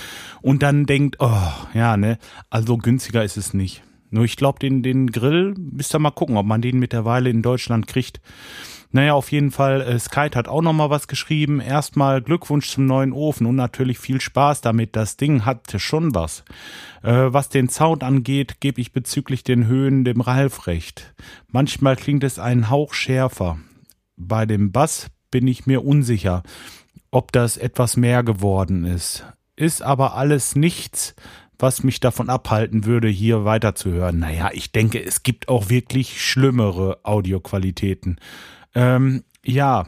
und 0.41 0.63
dann 0.63 0.85
denkt, 0.85 1.17
oh, 1.19 1.51
ja, 1.73 1.97
ne, 1.97 2.17
also 2.49 2.77
günstiger 2.77 3.23
ist 3.23 3.37
es 3.37 3.53
nicht. 3.53 3.83
Nur 4.11 4.25
ich 4.25 4.37
glaube, 4.37 4.59
den, 4.59 4.81
den 4.81 5.11
Grill, 5.11 5.53
müsst 5.57 5.93
ihr 5.93 5.99
mal 5.99 6.11
gucken, 6.11 6.37
ob 6.37 6.45
man 6.45 6.61
den 6.61 6.79
mittlerweile 6.79 7.29
in 7.29 7.43
Deutschland 7.43 7.87
kriegt. 7.87 8.19
Naja, 8.91 9.13
auf 9.13 9.31
jeden 9.31 9.51
Fall, 9.51 9.81
äh, 9.81 9.99
Skype 9.99 10.35
hat 10.35 10.47
auch 10.47 10.63
nochmal 10.63 10.89
was 10.89 11.07
geschrieben. 11.07 11.59
Erstmal 11.59 12.21
Glückwunsch 12.21 12.69
zum 12.69 12.87
neuen 12.87 13.13
Ofen 13.13 13.45
und 13.45 13.55
natürlich 13.55 13.99
viel 13.99 14.19
Spaß 14.19 14.61
damit. 14.61 14.95
Das 14.95 15.15
Ding 15.15 15.45
hatte 15.45 15.79
schon 15.79 16.15
was. 16.15 16.43
Äh, 17.03 17.27
was 17.27 17.49
den 17.49 17.69
Sound 17.69 18.03
angeht, 18.03 18.59
gebe 18.61 18.81
ich 18.81 18.91
bezüglich 18.91 19.43
den 19.43 19.67
Höhen 19.67 20.05
dem 20.05 20.21
Ralf 20.21 20.65
recht. 20.65 21.13
Manchmal 21.47 21.95
klingt 21.97 22.23
es 22.23 22.39
einen 22.39 22.71
Hauch 22.71 22.95
schärfer. 22.95 23.59
Bei 24.17 24.47
dem 24.47 24.71
Bass 24.71 25.07
bin 25.29 25.47
ich 25.47 25.67
mir 25.67 25.85
unsicher, 25.85 26.41
ob 27.11 27.31
das 27.31 27.57
etwas 27.57 27.95
mehr 27.95 28.23
geworden 28.23 28.85
ist. 28.85 29.23
Ist 29.55 29.83
aber 29.83 30.15
alles 30.15 30.55
nichts, 30.55 31.15
was 31.59 31.83
mich 31.83 31.99
davon 31.99 32.29
abhalten 32.29 32.85
würde, 32.85 33.07
hier 33.07 33.45
weiterzuhören. 33.45 34.19
Naja, 34.19 34.49
ich 34.53 34.71
denke, 34.71 35.03
es 35.03 35.21
gibt 35.21 35.47
auch 35.47 35.69
wirklich 35.69 36.25
schlimmere 36.25 36.99
Audioqualitäten. 37.03 38.19
Ähm, 38.75 39.23
ja. 39.43 39.85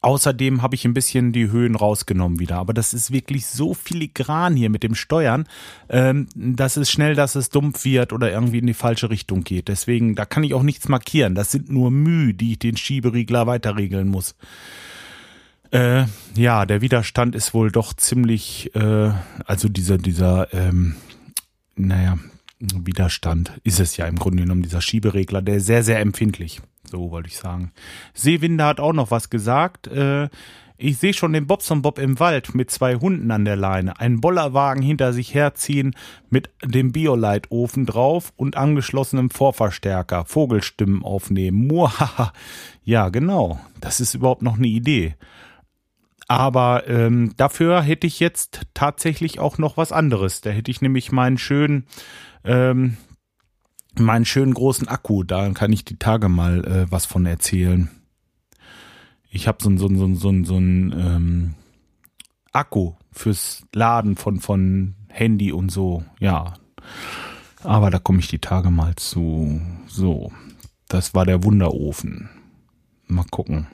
Außerdem 0.00 0.62
habe 0.62 0.76
ich 0.76 0.84
ein 0.84 0.94
bisschen 0.94 1.32
die 1.32 1.50
Höhen 1.50 1.74
rausgenommen 1.74 2.38
wieder. 2.38 2.56
Aber 2.56 2.72
das 2.72 2.94
ist 2.94 3.10
wirklich 3.10 3.46
so 3.46 3.74
filigran 3.74 4.54
hier 4.54 4.70
mit 4.70 4.84
dem 4.84 4.94
Steuern, 4.94 5.48
ähm, 5.88 6.28
dass 6.36 6.76
es 6.76 6.88
schnell, 6.88 7.16
dass 7.16 7.34
es 7.34 7.50
dumpf 7.50 7.84
wird 7.84 8.12
oder 8.12 8.30
irgendwie 8.30 8.58
in 8.58 8.66
die 8.68 8.74
falsche 8.74 9.10
Richtung 9.10 9.42
geht. 9.42 9.66
Deswegen, 9.66 10.14
da 10.14 10.24
kann 10.24 10.44
ich 10.44 10.54
auch 10.54 10.62
nichts 10.62 10.88
markieren. 10.88 11.34
Das 11.34 11.50
sind 11.50 11.68
nur 11.68 11.90
Mühe, 11.90 12.32
die 12.32 12.52
ich 12.52 12.58
den 12.60 12.76
Schieberiegler 12.76 13.48
weiterregeln 13.48 14.06
muss. 14.08 14.36
Äh, 15.72 16.04
ja, 16.34 16.64
der 16.64 16.80
Widerstand 16.80 17.34
ist 17.34 17.52
wohl 17.52 17.70
doch 17.70 17.92
ziemlich, 17.92 18.74
äh, 18.74 19.10
also 19.44 19.68
dieser, 19.68 19.98
dieser, 19.98 20.52
ähm, 20.54 20.94
naja, 21.76 22.18
Widerstand 22.60 23.52
ist 23.64 23.78
es 23.78 23.96
ja 23.96 24.06
im 24.06 24.16
Grunde 24.16 24.42
genommen 24.42 24.62
dieser 24.62 24.80
Schieberegler, 24.80 25.42
der 25.42 25.56
ist 25.56 25.66
sehr, 25.66 25.82
sehr 25.82 26.00
empfindlich. 26.00 26.60
So 26.90 27.10
wollte 27.10 27.28
ich 27.28 27.36
sagen. 27.36 27.72
Seewinde 28.14 28.64
hat 28.64 28.80
auch 28.80 28.92
noch 28.92 29.10
was 29.10 29.30
gesagt. 29.30 29.86
Äh, 29.86 30.28
ich 30.80 30.98
sehe 30.98 31.12
schon 31.12 31.32
den 31.32 31.48
Bobson 31.48 31.82
Bob 31.82 31.98
im 31.98 32.20
Wald 32.20 32.54
mit 32.54 32.70
zwei 32.70 32.94
Hunden 32.94 33.32
an 33.32 33.44
der 33.44 33.56
Leine, 33.56 33.98
einen 33.98 34.20
Bollerwagen 34.20 34.80
hinter 34.80 35.12
sich 35.12 35.34
herziehen 35.34 35.96
mit 36.30 36.50
dem 36.64 36.92
Biolite-Ofen 36.92 37.84
drauf 37.84 38.32
und 38.36 38.56
angeschlossenem 38.56 39.30
Vorverstärker, 39.30 40.24
Vogelstimmen 40.24 41.02
aufnehmen. 41.02 41.66
Muahaha. 41.66 42.32
Ja, 42.84 43.08
genau. 43.08 43.58
Das 43.80 43.98
ist 43.98 44.14
überhaupt 44.14 44.42
noch 44.42 44.56
eine 44.56 44.68
Idee. 44.68 45.16
Aber 46.28 46.86
ähm, 46.86 47.32
dafür 47.36 47.82
hätte 47.82 48.06
ich 48.06 48.20
jetzt 48.20 48.62
tatsächlich 48.72 49.40
auch 49.40 49.58
noch 49.58 49.76
was 49.76 49.90
anderes. 49.90 50.42
Da 50.42 50.50
hätte 50.50 50.70
ich 50.70 50.80
nämlich 50.80 51.10
meinen 51.10 51.38
schönen, 51.38 51.86
ähm, 52.44 52.98
meinen 53.98 54.24
schönen 54.24 54.54
großen 54.54 54.88
Akku. 54.88 55.22
Da 55.22 55.50
kann 55.50 55.72
ich 55.72 55.84
die 55.84 55.98
Tage 55.98 56.28
mal 56.28 56.64
äh, 56.64 56.86
was 56.90 57.06
von 57.06 57.26
erzählen. 57.26 57.90
Ich 59.30 59.46
habe 59.46 59.58
so 59.62 59.70
ein 59.70 59.78
so 59.78 59.88
so 59.88 60.14
so 60.14 60.44
so 60.44 60.56
ähm, 60.56 61.54
Akku 62.52 62.94
fürs 63.12 63.64
Laden 63.74 64.16
von 64.16 64.40
von 64.40 64.94
Handy 65.08 65.52
und 65.52 65.70
so. 65.70 66.04
Ja, 66.20 66.54
aber 67.62 67.90
da 67.90 67.98
komme 67.98 68.20
ich 68.20 68.28
die 68.28 68.38
Tage 68.38 68.70
mal 68.70 68.94
zu. 68.96 69.60
So, 69.86 70.32
das 70.88 71.14
war 71.14 71.24
der 71.24 71.44
Wunderofen. 71.44 72.30
Mal 73.06 73.24
gucken. 73.30 73.66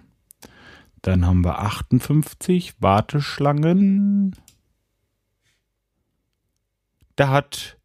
Dann 1.02 1.26
haben 1.26 1.44
wir 1.44 1.58
58 1.58 2.80
Warteschlangen. 2.80 4.36
Da 7.16 7.28
hat 7.28 7.76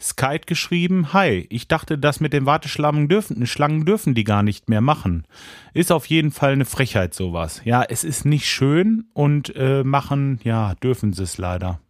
Skype 0.00 0.46
geschrieben, 0.46 1.12
hi, 1.12 1.46
ich 1.50 1.66
dachte, 1.66 1.98
das 1.98 2.20
mit 2.20 2.32
den 2.32 2.46
Warteschlangen 2.46 3.08
dürfen, 3.08 3.44
Schlangen 3.46 3.84
dürfen 3.84 4.14
die 4.14 4.24
gar 4.24 4.44
nicht 4.44 4.68
mehr 4.68 4.80
machen. 4.80 5.26
Ist 5.74 5.90
auf 5.90 6.06
jeden 6.06 6.30
Fall 6.30 6.52
eine 6.52 6.64
Frechheit 6.64 7.14
sowas. 7.14 7.62
Ja, 7.64 7.82
es 7.82 8.04
ist 8.04 8.24
nicht 8.24 8.46
schön 8.46 9.06
und 9.12 9.54
äh, 9.56 9.82
machen, 9.82 10.40
ja, 10.44 10.74
dürfen 10.76 11.12
sie 11.12 11.24
es 11.24 11.38
leider. 11.38 11.80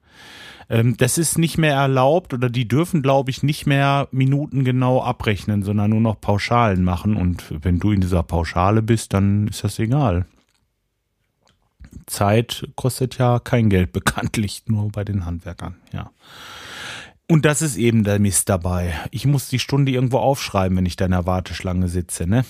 Ähm, 0.71 0.97
das 0.97 1.19
ist 1.19 1.39
nicht 1.39 1.59
mehr 1.59 1.75
erlaubt 1.75 2.35
oder 2.35 2.51
die 2.51 2.69
dürfen, 2.69 3.03
glaube 3.03 3.31
ich, 3.31 3.43
nicht 3.43 3.67
mehr 3.67 4.09
minutengenau 4.11 5.03
abrechnen, 5.03 5.63
sondern 5.63 5.91
nur 5.91 6.01
noch 6.01 6.21
Pauschalen 6.21 6.85
machen. 6.85 7.17
Und 7.17 7.45
wenn 7.63 7.79
du 7.79 7.93
in 7.93 8.01
dieser 8.01 8.23
Pauschale 8.23 8.83
bist, 8.83 9.13
dann 9.15 9.49
ist 9.49 9.65
das 9.65 9.79
egal. 9.79 10.27
Zeit 12.07 12.69
kostet 12.75 13.19
ja 13.19 13.39
kein 13.39 13.69
Geld, 13.71 13.93
bekanntlich 13.93 14.65
nur 14.67 14.91
bei 14.91 15.05
den 15.05 15.25
Handwerkern, 15.25 15.77
ja. 15.93 16.11
Und 17.29 17.45
das 17.45 17.61
ist 17.61 17.77
eben 17.77 18.05
der 18.05 18.19
Mist 18.19 18.49
dabei. 18.49 18.95
Ich 19.11 19.27
muss 19.27 19.49
die 19.49 19.59
Stunde 19.59 19.93
irgendwo 19.93 20.19
aufschreiben, 20.19 20.79
wenn 20.79 20.87
ich 20.87 20.97
da 20.97 21.05
in 21.05 21.11
der 21.11 21.27
Warteschlange 21.27 21.89
sitze, 21.89 22.27
ne? 22.27 22.45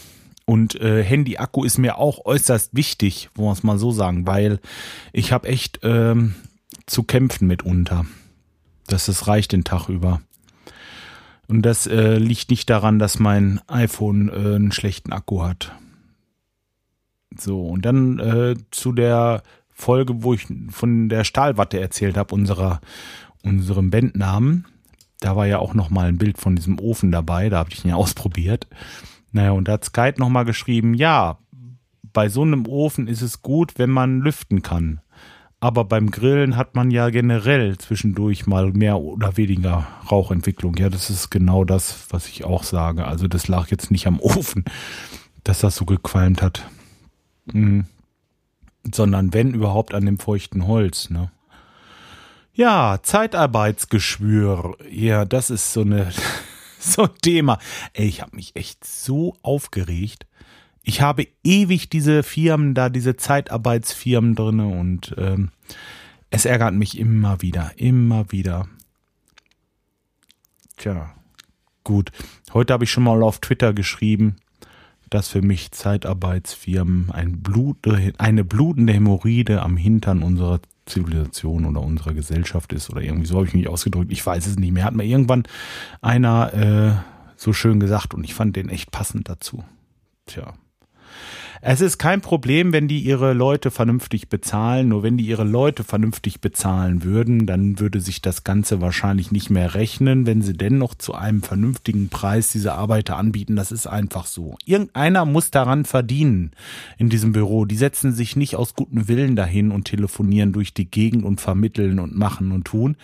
Und 0.46 0.80
äh, 0.80 1.04
Handy-Akku 1.04 1.64
ist 1.64 1.76
mir 1.76 1.98
auch 1.98 2.24
äußerst 2.24 2.74
wichtig, 2.74 3.28
wollen 3.34 3.48
wir 3.48 3.52
es 3.52 3.64
mal 3.64 3.76
so 3.76 3.90
sagen, 3.90 4.26
weil 4.26 4.60
ich 5.12 5.30
habe 5.32 5.46
echt 5.46 5.80
ähm, 5.82 6.36
zu 6.86 7.02
kämpfen 7.02 7.46
mitunter. 7.46 8.06
Das 8.86 9.08
ist 9.08 9.26
reicht 9.26 9.52
den 9.52 9.64
Tag 9.64 9.90
über. 9.90 10.22
Und 11.48 11.62
das 11.62 11.86
äh, 11.86 12.16
liegt 12.16 12.50
nicht 12.50 12.70
daran, 12.70 12.98
dass 12.98 13.18
mein 13.18 13.60
iPhone 13.66 14.28
äh, 14.28 14.54
einen 14.54 14.72
schlechten 14.72 15.12
Akku 15.12 15.42
hat. 15.42 15.72
So, 17.36 17.66
und 17.66 17.84
dann 17.84 18.18
äh, 18.18 18.54
zu 18.70 18.92
der 18.92 19.42
Folge, 19.70 20.22
wo 20.22 20.34
ich 20.34 20.46
von 20.70 21.08
der 21.08 21.24
Stahlwatte 21.24 21.78
erzählt 21.78 22.16
habe, 22.16 22.34
unserer, 22.34 22.80
unserem 23.48 23.90
Bandnamen. 23.90 24.66
Da 25.20 25.36
war 25.36 25.46
ja 25.46 25.58
auch 25.58 25.74
noch 25.74 25.90
mal 25.90 26.06
ein 26.06 26.18
Bild 26.18 26.38
von 26.38 26.56
diesem 26.56 26.78
Ofen 26.78 27.10
dabei, 27.10 27.48
da 27.48 27.58
habe 27.58 27.70
ich 27.72 27.84
ihn 27.84 27.90
ja 27.90 27.96
ausprobiert. 27.96 28.66
Naja, 29.32 29.52
und 29.52 29.68
da 29.68 29.72
hat 29.72 29.84
Skype 29.84 30.14
noch 30.18 30.28
mal 30.28 30.44
geschrieben, 30.44 30.94
ja, 30.94 31.38
bei 32.12 32.28
so 32.28 32.42
einem 32.42 32.66
Ofen 32.66 33.06
ist 33.06 33.22
es 33.22 33.42
gut, 33.42 33.78
wenn 33.78 33.90
man 33.90 34.20
lüften 34.20 34.62
kann. 34.62 35.00
Aber 35.60 35.84
beim 35.84 36.10
Grillen 36.10 36.56
hat 36.56 36.76
man 36.76 36.90
ja 36.90 37.10
generell 37.10 37.76
zwischendurch 37.78 38.46
mal 38.46 38.72
mehr 38.72 39.00
oder 39.00 39.36
weniger 39.36 39.88
Rauchentwicklung. 40.10 40.76
Ja, 40.76 40.88
das 40.88 41.10
ist 41.10 41.30
genau 41.30 41.64
das, 41.64 42.06
was 42.10 42.28
ich 42.28 42.44
auch 42.44 42.62
sage. 42.62 43.06
Also 43.06 43.26
das 43.26 43.48
lag 43.48 43.68
jetzt 43.70 43.90
nicht 43.90 44.06
am 44.06 44.20
Ofen, 44.20 44.64
dass 45.42 45.60
das 45.60 45.74
so 45.74 45.84
gequalmt 45.84 46.42
hat. 46.42 46.68
Mhm. 47.52 47.86
Sondern 48.94 49.34
wenn 49.34 49.52
überhaupt 49.52 49.94
an 49.94 50.06
dem 50.06 50.18
feuchten 50.18 50.66
Holz, 50.66 51.10
ne? 51.10 51.30
Ja, 52.58 52.98
Zeitarbeitsgeschwür. 53.04 54.76
Ja, 54.90 55.24
das 55.24 55.48
ist 55.48 55.72
so 55.72 55.82
eine 55.82 56.10
so 56.80 57.04
ein 57.04 57.14
Thema. 57.22 57.60
Ey, 57.92 58.08
ich 58.08 58.20
habe 58.20 58.34
mich 58.34 58.56
echt 58.56 58.84
so 58.84 59.36
aufgeregt. 59.42 60.26
Ich 60.82 61.00
habe 61.00 61.28
ewig 61.44 61.88
diese 61.88 62.24
Firmen 62.24 62.74
da, 62.74 62.88
diese 62.88 63.14
Zeitarbeitsfirmen 63.14 64.34
drinne 64.34 64.66
und 64.66 65.14
ähm, 65.18 65.50
es 66.30 66.46
ärgert 66.46 66.74
mich 66.74 66.98
immer 66.98 67.42
wieder, 67.42 67.70
immer 67.76 68.32
wieder. 68.32 68.66
Tja, 70.78 71.14
gut. 71.84 72.10
Heute 72.52 72.72
habe 72.72 72.82
ich 72.82 72.90
schon 72.90 73.04
mal 73.04 73.22
auf 73.22 73.38
Twitter 73.38 73.72
geschrieben, 73.72 74.34
dass 75.10 75.28
für 75.28 75.42
mich 75.42 75.70
Zeitarbeitsfirmen 75.70 77.12
ein 77.12 77.40
Blut, 77.40 77.76
eine 78.18 78.42
blutende 78.42 78.94
Hämorrhoide 78.94 79.62
am 79.62 79.76
Hintern 79.76 80.24
unserer 80.24 80.58
Zivilisation 80.88 81.66
oder 81.66 81.80
unserer 81.80 82.14
Gesellschaft 82.14 82.72
ist 82.72 82.90
oder 82.90 83.02
irgendwie 83.02 83.26
so 83.26 83.36
habe 83.36 83.46
ich 83.46 83.54
mich 83.54 83.68
ausgedrückt. 83.68 84.10
Ich 84.12 84.24
weiß 84.24 84.46
es 84.46 84.56
nicht 84.56 84.72
mehr. 84.72 84.84
Hat 84.84 84.94
mir 84.94 85.04
irgendwann 85.04 85.44
einer 86.00 86.54
äh, 86.54 86.92
so 87.36 87.52
schön 87.52 87.80
gesagt 87.80 88.14
und 88.14 88.24
ich 88.24 88.34
fand 88.34 88.56
den 88.56 88.68
echt 88.68 88.90
passend 88.90 89.28
dazu. 89.28 89.64
Tja. 90.26 90.54
Es 91.60 91.80
ist 91.80 91.98
kein 91.98 92.20
Problem, 92.20 92.72
wenn 92.72 92.86
die 92.86 93.00
ihre 93.00 93.32
Leute 93.32 93.70
vernünftig 93.70 94.28
bezahlen. 94.28 94.88
Nur 94.88 95.02
wenn 95.02 95.16
die 95.16 95.26
ihre 95.26 95.44
Leute 95.44 95.82
vernünftig 95.82 96.40
bezahlen 96.40 97.02
würden, 97.02 97.46
dann 97.46 97.80
würde 97.80 98.00
sich 98.00 98.22
das 98.22 98.44
Ganze 98.44 98.80
wahrscheinlich 98.80 99.32
nicht 99.32 99.50
mehr 99.50 99.74
rechnen, 99.74 100.26
wenn 100.26 100.40
sie 100.42 100.52
dennoch 100.52 100.94
zu 100.94 101.14
einem 101.14 101.42
vernünftigen 101.42 102.08
Preis 102.10 102.50
diese 102.50 102.74
Arbeiter 102.74 103.16
anbieten. 103.16 103.56
Das 103.56 103.72
ist 103.72 103.86
einfach 103.86 104.26
so. 104.26 104.56
Irgendeiner 104.64 105.24
muss 105.24 105.50
daran 105.50 105.84
verdienen 105.84 106.52
in 106.96 107.08
diesem 107.08 107.32
Büro. 107.32 107.64
Die 107.64 107.76
setzen 107.76 108.12
sich 108.12 108.36
nicht 108.36 108.54
aus 108.54 108.74
gutem 108.74 109.08
Willen 109.08 109.34
dahin 109.34 109.72
und 109.72 109.84
telefonieren 109.84 110.52
durch 110.52 110.74
die 110.74 110.88
Gegend 110.88 111.24
und 111.24 111.40
vermitteln 111.40 111.98
und 111.98 112.16
machen 112.16 112.52
und 112.52 112.64
tun. 112.66 112.96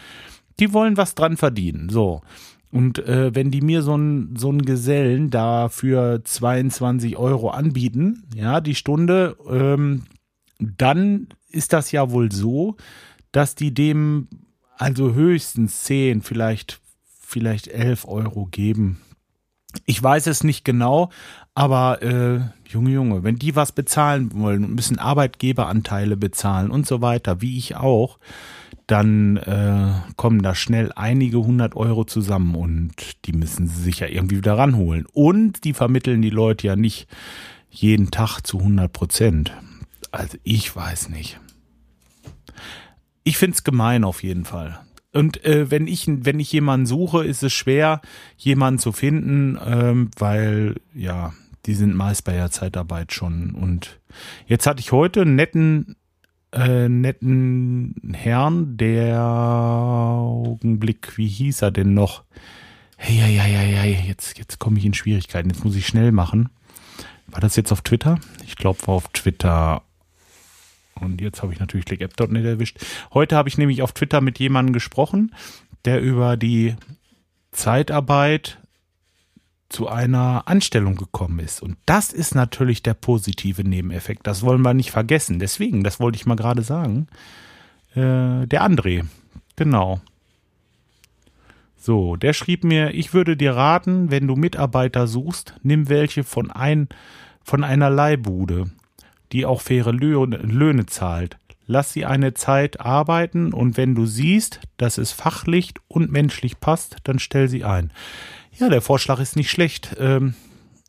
Die 0.61 0.73
wollen 0.73 0.97
was 0.97 1.17
dran 1.17 1.37
verdienen. 1.37 1.89
So. 1.89 2.23
Und 2.75 2.99
äh, 3.07 3.33
wenn 3.33 3.53
die 3.53 3.61
mir 3.61 3.83
so 3.83 3.95
einen 3.95 4.35
so 4.35 4.51
Gesellen 4.51 5.31
da 5.31 5.69
für 5.69 6.25
22 6.25 7.17
Euro 7.17 7.51
anbieten, 7.51 8.25
ja, 8.35 8.61
die 8.61 8.75
Stunde, 8.75 9.37
ähm, 9.49 10.07
dann 10.59 11.29
ist 11.51 11.73
das 11.73 11.93
ja 11.93 12.11
wohl 12.11 12.33
so, 12.33 12.77
dass 13.31 13.55
die 13.55 13.73
dem 13.73 14.27
also 14.77 15.15
höchstens 15.15 15.83
10, 15.83 16.23
vielleicht, 16.23 16.81
vielleicht 17.21 17.69
11 17.69 18.09
Euro 18.09 18.47
geben. 18.47 19.01
Ich 19.87 20.03
weiß 20.03 20.27
es 20.27 20.43
nicht 20.43 20.65
genau, 20.65 21.11
aber 21.55 22.03
äh, 22.03 22.41
Junge, 22.69 22.91
Junge, 22.91 23.23
wenn 23.23 23.37
die 23.37 23.55
was 23.55 23.71
bezahlen 23.71 24.33
wollen 24.35 24.65
und 24.65 24.75
müssen 24.75 24.99
Arbeitgeberanteile 24.99 26.17
bezahlen 26.17 26.73
und 26.73 26.89
so 26.89 27.01
weiter, 27.01 27.41
wie 27.41 27.57
ich 27.57 27.77
auch, 27.77 28.19
dann 28.87 29.37
äh, 29.39 29.93
kommen 30.17 30.43
da 30.43 30.55
schnell 30.55 30.93
einige 30.95 31.39
hundert 31.39 31.75
Euro 31.75 32.05
zusammen 32.05 32.55
und 32.55 32.93
die 33.25 33.33
müssen 33.33 33.67
sie 33.67 33.83
sich 33.83 34.01
ja 34.01 34.09
irgendwie 34.09 34.37
wieder 34.37 34.59
ranholen. 34.59 35.07
Und 35.13 35.65
die 35.65 35.73
vermitteln 35.73 36.23
die 36.23 36.31
Leute 36.31 36.67
ja 36.67 36.77
nicht 36.77 37.07
jeden 37.71 38.11
Tag 38.11 38.43
zu 38.43 38.59
100 38.59 38.93
Prozent. 38.93 39.53
Also 40.13 40.39
ich 40.43 40.75
weiß 40.75 41.09
nicht. 41.09 41.41
Ich 43.25 43.39
find's 43.39 43.65
gemein 43.65 44.05
auf 44.05 44.23
jeden 44.23 44.45
Fall. 44.45 44.79
Und 45.13 45.45
äh, 45.45 45.71
wenn 45.71 45.87
ich 45.87 46.07
wenn 46.09 46.41
ich 46.41 46.53
jemanden 46.53 46.87
suche, 46.87 47.25
ist 47.25 47.43
es 47.43 47.53
schwer, 47.53 48.01
jemanden 48.37 48.81
zu 48.81 48.93
finden, 48.93 49.59
ähm, 49.65 50.11
weil 50.19 50.75
ja 50.93 51.33
die 51.67 51.75
sind 51.75 51.95
meist 51.95 52.25
bei 52.25 52.33
der 52.33 52.51
Zeitarbeit 52.51 53.13
schon. 53.13 53.53
Und 53.53 54.01
jetzt 54.47 54.67
hatte 54.67 54.81
ich 54.81 54.93
heute 54.93 55.23
einen 55.23 55.37
netten 55.37 55.97
äh, 56.55 56.89
netten 56.89 57.95
Herrn, 58.15 58.77
der 58.77 59.21
Augenblick, 59.21 61.17
wie 61.17 61.27
hieß 61.27 61.63
er 61.63 61.71
denn 61.71 61.95
noch? 61.95 62.25
Hey, 62.97 63.17
hey, 63.17 63.37
hey, 63.37 63.75
hey, 63.75 63.99
jetzt, 64.07 64.39
jetzt 64.39 64.59
komme 64.59 64.79
ich 64.79 64.85
in 64.85 64.95
Schwierigkeiten. 64.95 65.51
Jetzt 65.51 65.65
muss 65.65 65.77
ich 65.77 65.87
schnell 65.87 66.13
machen. 66.13 66.49
War 67.27 67.41
das 67.41 67.57
jetzt 67.57 67.73
auf 67.73 67.83
Twitter? 67.83 68.19
Ich 68.47 68.57
glaube, 68.57 68.87
war 68.87 68.95
auf 68.95 69.09
Twitter. 69.09 69.83
Und 70.95 71.21
jetzt 71.21 71.43
habe 71.43 71.53
ich 71.53 71.59
natürlich 71.59 71.87
ClickApp.net 71.87 72.45
erwischt. 72.45 72.79
Heute 73.13 73.37
habe 73.37 73.49
ich 73.49 73.59
nämlich 73.59 73.83
auf 73.83 73.93
Twitter 73.93 74.21
mit 74.21 74.39
jemandem 74.39 74.73
gesprochen, 74.73 75.35
der 75.85 76.01
über 76.01 76.37
die 76.37 76.77
Zeitarbeit 77.51 78.59
zu 79.75 79.89
einer 79.89 80.45
Anstellung 80.47 80.95
gekommen 80.95 81.41
ist. 81.41 81.61
Und 81.61 81.77
das 81.85 82.13
ist 82.13 82.37
natürlich 82.37 82.83
der 82.85 82.95
positive 82.95 83.65
Nebeneffekt. 83.65 84.25
Das 84.25 84.43
wollen 84.43 84.63
wir 84.63 84.73
nicht 84.73 84.93
vergessen. 84.93 85.41
Deswegen, 85.41 85.83
das 85.83 85.99
wollte 85.99 86.17
ich 86.17 86.27
mal 86.27 86.37
gerade 86.37 86.63
sagen. 86.63 87.09
Äh, 87.95 88.47
der 88.47 88.63
André, 88.63 89.05
genau. 89.57 90.01
So, 91.77 92.15
der 92.15 92.35
schrieb 92.35 92.63
mir, 92.63 92.95
ich 92.95 93.13
würde 93.15 93.37
dir 93.37 93.57
raten, 93.57 94.13
wenn 94.13 94.29
du 94.29 94.37
Mitarbeiter 94.37 95.09
suchst, 95.09 95.55
nimm 95.65 95.89
welche 95.89 96.23
von 96.23 96.53
ein, 96.53 96.89
von 97.43 97.65
einer 97.65 97.91
Leihbude, 97.91 98.71
die 99.33 99.45
auch 99.45 99.61
faire 99.61 99.93
Löhne, 99.93 100.37
Löhne 100.37 100.87
zahlt. 100.87 101.37
Lass 101.67 101.93
sie 101.93 102.05
eine 102.05 102.35
Zeit 102.35 102.81
arbeiten 102.81 103.53
und 103.53 103.77
wenn 103.77 103.97
du 103.97 104.07
siehst, 104.07 104.61
dass 104.77 104.99
es 104.99 105.11
fachlich 105.11 105.75
und 105.89 106.13
menschlich 106.13 106.61
passt, 106.61 106.99
dann 107.05 107.19
stell 107.19 107.49
sie 107.49 107.65
ein. 107.65 107.91
Ja, 108.59 108.69
der 108.69 108.83
Vorschlag 108.83 109.19
ist 109.19 109.37
nicht 109.37 109.51
schlecht. 109.51 109.97
Ähm, 109.99 110.35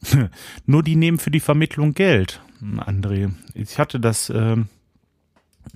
nur 0.65 0.83
die 0.83 0.95
nehmen 0.95 1.17
für 1.17 1.31
die 1.31 1.39
Vermittlung 1.39 1.93
Geld, 1.93 2.41
André. 2.61 3.31
Ich 3.53 3.79
hatte 3.79 3.99
das 3.99 4.29
ähm, 4.29 4.67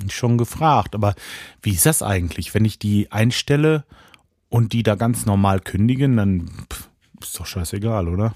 schon 0.10 0.38
gefragt, 0.38 0.96
aber 0.96 1.16
wie 1.62 1.72
ist 1.72 1.86
das 1.86 2.04
eigentlich, 2.04 2.54
wenn 2.54 2.66
ich 2.66 2.80
die 2.80 3.12
einstelle 3.12 3.86
und 4.50 4.74
die 4.74 4.84
da 4.84 4.96
ganz 4.96 5.26
normal 5.26 5.60
kündigen, 5.60 6.18
dann 6.18 6.50
pff, 6.72 6.90
ist 7.22 7.40
doch 7.40 7.46
scheißegal, 7.46 8.08
oder? 8.08 8.36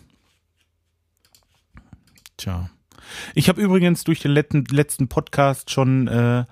Tja. 2.37 2.69
Ich 3.35 3.49
habe 3.49 3.61
übrigens 3.61 4.03
durch 4.03 4.19
den 4.19 4.31
letzten, 4.31 4.65
letzten 4.65 5.07
Podcast 5.07 5.69
schon 5.69 6.07
äh, 6.07 6.45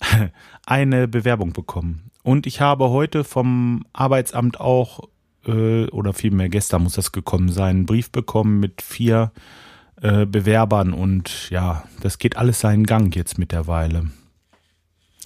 eine 0.66 1.08
Bewerbung 1.08 1.52
bekommen. 1.52 2.10
Und 2.22 2.46
ich 2.46 2.60
habe 2.60 2.90
heute 2.90 3.24
vom 3.24 3.84
Arbeitsamt 3.92 4.60
auch, 4.60 5.08
äh, 5.48 5.86
oder 5.86 6.12
vielmehr 6.12 6.48
gestern 6.48 6.82
muss 6.84 6.94
das 6.94 7.10
gekommen 7.12 7.48
sein, 7.48 7.76
einen 7.76 7.86
Brief 7.86 8.10
bekommen 8.10 8.60
mit 8.60 8.82
vier 8.82 9.32
äh, 10.00 10.26
Bewerbern. 10.26 10.92
Und 10.92 11.50
ja, 11.50 11.84
das 12.00 12.18
geht 12.18 12.36
alles 12.36 12.60
seinen 12.60 12.84
Gang 12.84 13.14
jetzt 13.16 13.38
mittlerweile. 13.38 14.10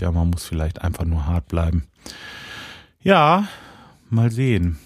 Ja, 0.00 0.10
man 0.12 0.30
muss 0.30 0.46
vielleicht 0.46 0.80
einfach 0.82 1.04
nur 1.04 1.26
hart 1.26 1.48
bleiben. 1.48 1.84
Ja, 3.02 3.48
mal 4.08 4.30
sehen. 4.30 4.78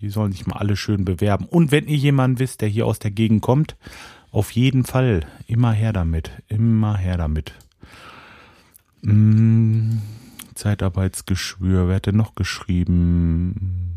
Die 0.00 0.08
sollen 0.08 0.32
sich 0.32 0.46
mal 0.46 0.56
alle 0.56 0.76
schön 0.76 1.04
bewerben. 1.04 1.46
Und 1.46 1.72
wenn 1.72 1.86
ihr 1.86 1.96
jemanden 1.96 2.38
wisst, 2.38 2.60
der 2.60 2.68
hier 2.68 2.86
aus 2.86 2.98
der 2.98 3.10
Gegend 3.10 3.42
kommt, 3.42 3.76
auf 4.30 4.50
jeden 4.52 4.84
Fall 4.84 5.26
immer 5.46 5.72
her 5.72 5.92
damit. 5.92 6.30
Immer 6.48 6.96
her 6.96 7.16
damit. 7.16 7.52
Hm, 9.02 10.00
Zeitarbeitsgeschwür. 10.54 11.88
Wer 11.88 11.96
hat 11.96 12.06
denn 12.06 12.16
noch 12.16 12.34
geschrieben? 12.34 13.92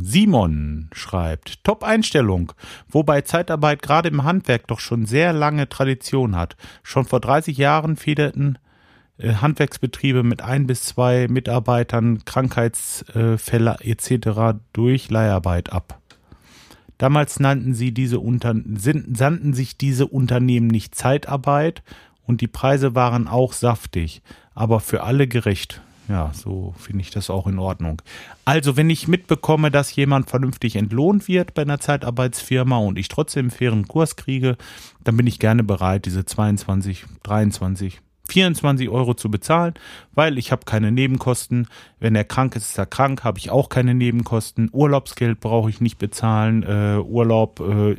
Simon 0.00 0.88
schreibt, 0.92 1.64
Top-Einstellung, 1.64 2.52
wobei 2.88 3.22
Zeitarbeit 3.22 3.82
gerade 3.82 4.08
im 4.08 4.24
Handwerk 4.24 4.66
doch 4.66 4.80
schon 4.80 5.06
sehr 5.06 5.32
lange 5.32 5.68
Tradition 5.68 6.36
hat. 6.36 6.56
Schon 6.82 7.04
vor 7.04 7.20
30 7.20 7.56
Jahren 7.56 7.96
federten 7.96 8.58
äh, 9.18 9.34
Handwerksbetriebe 9.34 10.22
mit 10.22 10.42
ein 10.42 10.66
bis 10.66 10.84
zwei 10.84 11.26
Mitarbeitern 11.28 12.24
Krankheitsfälle 12.24 13.76
etc. 13.80 14.58
durch 14.72 15.10
Leiharbeit 15.10 15.72
ab. 15.72 16.00
Damals 16.98 17.38
nannten 17.38 17.74
sie 17.74 17.92
diese 17.92 18.18
Unter 18.18 18.54
sandten 18.74 19.52
sich 19.54 19.78
diese 19.78 20.06
Unternehmen 20.06 20.66
nicht 20.66 20.96
Zeitarbeit 20.96 21.82
und 22.26 22.40
die 22.40 22.48
Preise 22.48 22.94
waren 22.94 23.28
auch 23.28 23.52
saftig, 23.52 24.20
aber 24.54 24.80
für 24.80 25.04
alle 25.04 25.28
gerecht. 25.28 25.80
Ja, 26.08 26.32
so 26.32 26.74
finde 26.78 27.02
ich 27.02 27.10
das 27.10 27.28
auch 27.28 27.46
in 27.46 27.58
Ordnung. 27.58 28.00
Also, 28.46 28.76
wenn 28.78 28.88
ich 28.88 29.08
mitbekomme, 29.08 29.70
dass 29.70 29.94
jemand 29.94 30.30
vernünftig 30.30 30.76
entlohnt 30.76 31.28
wird 31.28 31.52
bei 31.52 31.62
einer 31.62 31.80
Zeitarbeitsfirma 31.80 32.78
und 32.78 32.98
ich 32.98 33.08
trotzdem 33.08 33.46
einen 33.46 33.50
fairen 33.50 33.86
Kurs 33.86 34.16
kriege, 34.16 34.56
dann 35.04 35.18
bin 35.18 35.26
ich 35.26 35.38
gerne 35.38 35.62
bereit, 35.62 36.06
diese 36.06 36.24
22, 36.24 37.04
23, 37.24 38.00
24 38.26 38.88
Euro 38.88 39.14
zu 39.14 39.30
bezahlen, 39.30 39.74
weil 40.14 40.38
ich 40.38 40.50
habe 40.50 40.64
keine 40.64 40.92
Nebenkosten. 40.92 41.68
Wenn 42.00 42.14
er 42.14 42.24
krank 42.24 42.56
ist, 42.56 42.70
ist 42.70 42.78
er 42.78 42.86
krank, 42.86 43.24
habe 43.24 43.38
ich 43.38 43.50
auch 43.50 43.68
keine 43.68 43.94
Nebenkosten. 43.94 44.70
Urlaubsgeld 44.72 45.40
brauche 45.40 45.68
ich 45.68 45.80
nicht 45.80 45.98
bezahlen. 45.98 46.62
Äh, 46.62 46.98
Urlaub 46.98 47.60
äh, 47.60 47.96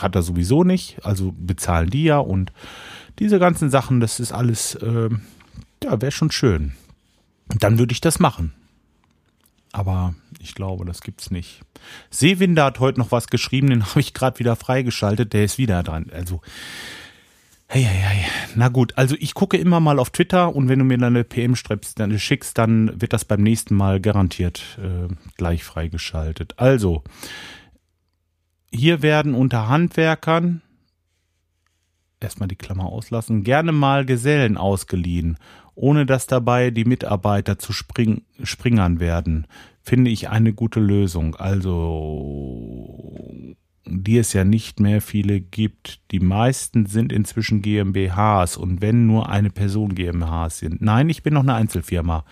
hat 0.00 0.14
er 0.14 0.22
sowieso 0.22 0.62
nicht, 0.62 1.04
also 1.04 1.34
bezahlen 1.36 1.90
die 1.90 2.04
ja 2.04 2.18
und 2.18 2.52
diese 3.18 3.38
ganzen 3.38 3.70
Sachen, 3.70 4.00
das 4.00 4.20
ist 4.20 4.32
alles, 4.32 4.74
äh, 4.76 5.08
ja, 5.82 6.00
wäre 6.00 6.12
schon 6.12 6.30
schön. 6.30 6.74
Dann 7.48 7.78
würde 7.78 7.92
ich 7.92 8.00
das 8.00 8.18
machen. 8.18 8.52
Aber 9.72 10.14
ich 10.38 10.54
glaube, 10.54 10.84
das 10.84 11.00
gibt's 11.00 11.30
nicht. 11.30 11.62
Seewinder 12.10 12.66
hat 12.66 12.80
heute 12.80 13.00
noch 13.00 13.12
was 13.12 13.26
geschrieben, 13.26 13.70
den 13.70 13.86
habe 13.90 14.00
ich 14.00 14.14
gerade 14.14 14.38
wieder 14.38 14.56
freigeschaltet, 14.56 15.32
der 15.32 15.44
ist 15.44 15.58
wieder 15.58 15.82
dran. 15.82 16.10
Also 16.12 16.40
Hey, 17.66 17.82
hey, 17.82 17.98
hey. 17.98 18.24
Na 18.54 18.68
gut, 18.68 18.92
also 18.96 19.16
ich 19.18 19.34
gucke 19.34 19.56
immer 19.56 19.80
mal 19.80 19.98
auf 19.98 20.10
Twitter 20.10 20.54
und 20.54 20.68
wenn 20.68 20.78
du 20.78 20.84
mir 20.84 20.98
dann 20.98 21.16
eine 21.16 21.24
PM 21.24 21.56
streppst, 21.56 21.98
dann 21.98 22.16
schickst, 22.18 22.56
dann 22.58 23.00
wird 23.00 23.12
das 23.12 23.24
beim 23.24 23.42
nächsten 23.42 23.74
Mal 23.74 24.00
garantiert 24.00 24.78
äh, 24.78 25.12
gleich 25.36 25.64
freigeschaltet. 25.64 26.54
Also, 26.58 27.02
hier 28.70 29.02
werden 29.02 29.34
unter 29.34 29.68
Handwerkern, 29.68 30.60
erstmal 32.20 32.48
die 32.48 32.54
Klammer 32.54 32.84
auslassen, 32.84 33.44
gerne 33.44 33.72
mal 33.72 34.04
Gesellen 34.04 34.56
ausgeliehen, 34.56 35.38
ohne 35.74 36.06
dass 36.06 36.26
dabei 36.26 36.70
die 36.70 36.84
Mitarbeiter 36.84 37.58
zu 37.58 37.72
spring, 37.72 38.22
Springern 38.42 39.00
werden. 39.00 39.46
Finde 39.82 40.10
ich 40.10 40.28
eine 40.28 40.52
gute 40.52 40.80
Lösung. 40.80 41.36
Also, 41.36 43.54
die 43.86 44.18
es 44.18 44.32
ja 44.32 44.44
nicht 44.44 44.80
mehr 44.80 45.00
viele 45.00 45.40
gibt. 45.40 46.00
Die 46.10 46.20
meisten 46.20 46.86
sind 46.86 47.12
inzwischen 47.12 47.60
GmbHs 47.60 48.56
und 48.56 48.80
wenn 48.80 49.06
nur 49.06 49.28
eine 49.28 49.50
Person 49.50 49.94
GmbHs 49.94 50.58
sind. 50.58 50.80
Nein, 50.80 51.10
ich 51.10 51.22
bin 51.22 51.34
noch 51.34 51.42
eine 51.42 51.54
Einzelfirma. 51.54 52.24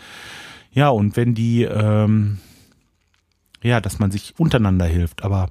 Ja, 0.73 0.89
und 0.89 1.17
wenn 1.17 1.35
die, 1.35 1.65
ähm, 1.65 2.39
ja, 3.63 3.81
dass 3.81 3.99
man 3.99 4.11
sich 4.11 4.35
untereinander 4.39 4.87
hilft, 4.87 5.25
aber 5.25 5.51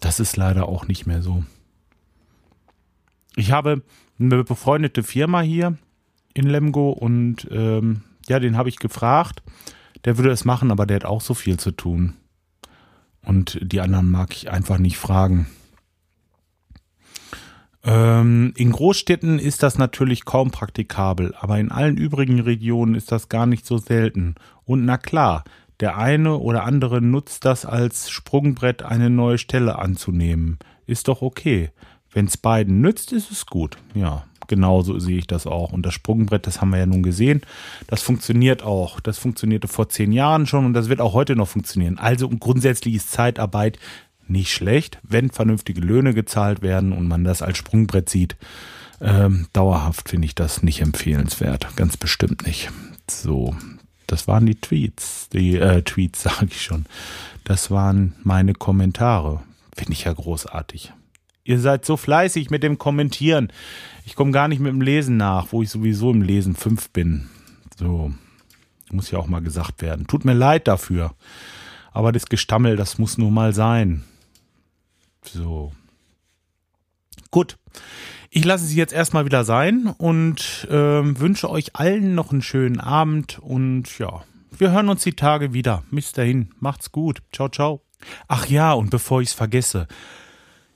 das 0.00 0.20
ist 0.20 0.36
leider 0.36 0.68
auch 0.68 0.88
nicht 0.88 1.06
mehr 1.06 1.22
so. 1.22 1.44
Ich 3.36 3.52
habe 3.52 3.82
eine 4.18 4.44
befreundete 4.44 5.02
Firma 5.02 5.42
hier 5.42 5.76
in 6.34 6.46
Lemgo 6.46 6.90
und 6.90 7.48
ähm, 7.50 8.02
ja, 8.28 8.38
den 8.38 8.56
habe 8.56 8.68
ich 8.68 8.76
gefragt. 8.76 9.42
Der 10.04 10.16
würde 10.16 10.30
es 10.30 10.44
machen, 10.44 10.70
aber 10.70 10.86
der 10.86 10.96
hat 10.96 11.04
auch 11.04 11.20
so 11.20 11.34
viel 11.34 11.58
zu 11.58 11.70
tun. 11.70 12.14
Und 13.24 13.58
die 13.62 13.80
anderen 13.80 14.10
mag 14.10 14.32
ich 14.32 14.50
einfach 14.50 14.78
nicht 14.78 14.98
fragen. 14.98 15.46
Ähm, 17.84 18.52
in 18.56 18.72
Großstädten 18.72 19.38
ist 19.38 19.62
das 19.62 19.78
natürlich 19.78 20.24
kaum 20.24 20.50
praktikabel, 20.50 21.34
aber 21.38 21.58
in 21.58 21.70
allen 21.70 21.96
übrigen 21.96 22.40
Regionen 22.40 22.94
ist 22.94 23.10
das 23.10 23.28
gar 23.28 23.46
nicht 23.46 23.66
so 23.66 23.78
selten. 23.78 24.36
Und 24.64 24.84
na 24.84 24.98
klar, 24.98 25.44
der 25.80 25.96
eine 25.98 26.38
oder 26.38 26.64
andere 26.64 27.00
nutzt 27.00 27.44
das 27.44 27.64
als 27.66 28.10
Sprungbrett, 28.10 28.82
eine 28.82 29.10
neue 29.10 29.38
Stelle 29.38 29.78
anzunehmen. 29.78 30.58
Ist 30.86 31.08
doch 31.08 31.22
okay. 31.22 31.70
Wenn's 32.12 32.36
beiden 32.36 32.80
nützt, 32.80 33.12
ist 33.12 33.32
es 33.32 33.46
gut. 33.46 33.78
Ja, 33.94 34.24
genauso 34.52 34.98
sehe 34.98 35.16
ich 35.16 35.26
das 35.26 35.46
auch. 35.46 35.72
Und 35.72 35.86
das 35.86 35.94
Sprungbrett, 35.94 36.46
das 36.46 36.60
haben 36.60 36.72
wir 36.72 36.78
ja 36.78 36.84
nun 36.84 37.02
gesehen, 37.02 37.40
das 37.86 38.02
funktioniert 38.02 38.62
auch. 38.62 39.00
Das 39.00 39.16
funktionierte 39.16 39.66
vor 39.66 39.88
zehn 39.88 40.12
Jahren 40.12 40.44
schon 40.44 40.66
und 40.66 40.74
das 40.74 40.90
wird 40.90 41.00
auch 41.00 41.14
heute 41.14 41.36
noch 41.36 41.48
funktionieren. 41.48 41.96
Also 41.96 42.28
grundsätzlich 42.28 42.96
ist 42.96 43.10
Zeitarbeit 43.10 43.78
nicht 44.28 44.52
schlecht, 44.52 44.98
wenn 45.02 45.30
vernünftige 45.30 45.80
Löhne 45.80 46.12
gezahlt 46.12 46.60
werden 46.60 46.92
und 46.92 47.08
man 47.08 47.24
das 47.24 47.40
als 47.40 47.56
Sprungbrett 47.56 48.10
sieht. 48.10 48.36
Ähm, 49.00 49.46
dauerhaft 49.54 50.10
finde 50.10 50.26
ich 50.26 50.34
das 50.34 50.62
nicht 50.62 50.82
empfehlenswert. 50.82 51.74
Ganz 51.76 51.96
bestimmt 51.96 52.46
nicht. 52.46 52.70
So, 53.10 53.56
das 54.06 54.28
waren 54.28 54.44
die 54.44 54.60
Tweets. 54.60 55.30
Die 55.30 55.56
äh, 55.56 55.80
Tweets 55.80 56.22
sage 56.24 56.48
ich 56.50 56.60
schon. 56.60 56.84
Das 57.44 57.70
waren 57.70 58.12
meine 58.22 58.52
Kommentare. 58.52 59.40
Finde 59.74 59.94
ich 59.94 60.04
ja 60.04 60.12
großartig. 60.12 60.92
Ihr 61.44 61.58
seid 61.58 61.84
so 61.84 61.96
fleißig 61.96 62.50
mit 62.50 62.62
dem 62.62 62.78
Kommentieren. 62.78 63.52
Ich 64.04 64.14
komme 64.14 64.30
gar 64.30 64.48
nicht 64.48 64.60
mit 64.60 64.72
dem 64.72 64.80
Lesen 64.80 65.16
nach, 65.16 65.48
wo 65.50 65.62
ich 65.62 65.70
sowieso 65.70 66.10
im 66.10 66.22
Lesen 66.22 66.54
fünf 66.54 66.90
bin. 66.90 67.28
So, 67.76 68.12
muss 68.90 69.10
ja 69.10 69.18
auch 69.18 69.26
mal 69.26 69.42
gesagt 69.42 69.82
werden. 69.82 70.06
Tut 70.06 70.24
mir 70.24 70.34
leid 70.34 70.68
dafür. 70.68 71.14
Aber 71.92 72.12
das 72.12 72.26
Gestammel, 72.26 72.76
das 72.76 72.98
muss 72.98 73.18
nun 73.18 73.34
mal 73.34 73.52
sein. 73.52 74.04
So. 75.24 75.72
Gut. 77.30 77.58
Ich 78.30 78.44
lasse 78.44 78.64
Sie 78.64 78.76
jetzt 78.76 78.94
erstmal 78.94 79.26
wieder 79.26 79.44
sein 79.44 79.88
und 79.98 80.66
äh, 80.70 80.74
wünsche 80.74 81.50
euch 81.50 81.76
allen 81.76 82.14
noch 82.14 82.32
einen 82.32 82.40
schönen 82.40 82.80
Abend 82.80 83.38
und 83.40 83.98
ja, 83.98 84.22
wir 84.56 84.70
hören 84.70 84.88
uns 84.88 85.02
die 85.02 85.12
Tage 85.12 85.52
wieder. 85.52 85.82
Bis 85.90 86.12
dahin, 86.12 86.50
macht's 86.58 86.92
gut. 86.92 87.22
Ciao, 87.30 87.50
ciao. 87.50 87.82
Ach 88.28 88.46
ja, 88.46 88.72
und 88.72 88.88
bevor 88.88 89.20
ich's 89.20 89.34
vergesse, 89.34 89.86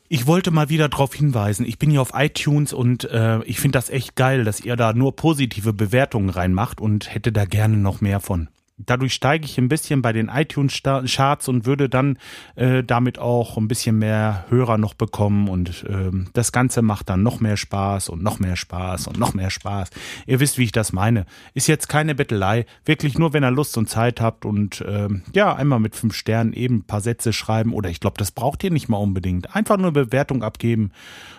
ich 0.09 0.27
wollte 0.27 0.51
mal 0.51 0.69
wieder 0.69 0.89
darauf 0.89 1.15
hinweisen, 1.15 1.67
ich 1.67 1.79
bin 1.79 1.91
hier 1.91 2.03
auf 2.03 2.13
iTunes 2.15 2.73
und 2.73 3.05
äh, 3.05 3.43
ich 3.45 3.61
finde 3.61 3.79
das 3.79 3.91
echt 3.91 4.17
geil, 4.17 4.45
dass 4.45 4.61
ihr 4.61 4.77
da 4.77 4.93
nur 4.93 5.17
positive 5.17 5.73
Bewertungen 5.73 6.31
reinmacht 6.31 6.81
und 6.81 7.13
hätte 7.13 7.33
da 7.33 7.45
gerne 7.45 7.77
noch 7.77 8.01
mehr 8.01 8.21
von. 8.21 8.49
Dadurch 8.79 9.15
steige 9.15 9.45
ich 9.45 9.59
ein 9.59 9.69
bisschen 9.69 10.03
bei 10.03 10.13
den 10.13 10.29
iTunes-Charts 10.29 11.49
und 11.49 11.65
würde 11.65 11.89
dann 11.89 12.19
äh, 12.57 12.85
damit 12.85 13.19
auch 13.19 13.57
ein 13.57 13.69
bisschen 13.69 13.99
mehr 13.99 14.45
Hörer 14.49 14.79
noch 14.79 14.95
bekommen 14.95 15.49
und 15.49 15.85
äh, 15.85 16.11
das 16.35 16.53
Ganze 16.53 16.83
macht 16.83 17.09
dann 17.09 17.23
noch 17.23 17.41
mehr 17.41 17.57
Spaß 17.57 18.09
und 18.09 18.23
noch 18.23 18.39
mehr 18.39 18.57
Spaß 18.57 19.09
und 19.09 19.19
noch 19.19 19.35
mehr 19.35 19.51
Spaß. 19.51 19.91
Ihr 20.27 20.41
wisst, 20.41 20.59
wie 20.59 20.65
ich 20.65 20.73
das 20.73 20.93
meine. 20.93 21.27
Ist 21.55 21.69
jetzt 21.69 21.89
keine 21.89 22.15
Bettelei, 22.15 22.67
wirklich 22.85 23.19
nur, 23.19 23.33
wenn 23.33 23.45
ihr 23.45 23.51
Lust 23.51 23.77
und 23.79 23.89
Zeit 23.89 24.21
habt 24.21 24.45
und 24.45 24.81
äh, 24.83 25.09
ja, 25.35 25.55
einmal 25.55 25.81
mit 25.81 25.97
fünf 25.97 26.15
Sternen 26.15 26.53
eben 26.53 26.77
ein 26.77 26.85
paar 26.85 27.01
Sätze 27.01 27.33
schreiben 27.33 27.73
oder 27.73 27.89
ich 27.89 28.01
glaube, 28.01 28.19
das 28.19 28.31
braucht 28.31 28.63
ihr 28.63 28.71
nicht 28.71 28.89
mal 28.89 28.99
unbedingt. 28.99 29.55
Einfach 29.57 29.79
nur 29.79 29.93
Bewertung 29.93 30.43
abgeben 30.43 30.91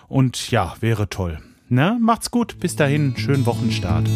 und 0.08 0.50
ja, 0.50 0.74
wäre 0.80 1.08
toll. 1.08 1.38
Ne? 1.68 1.98
Macht's 2.00 2.30
gut, 2.30 2.58
bis 2.60 2.76
dahin, 2.76 3.16
schönen 3.16 3.46
Wochenstart. 3.46 4.08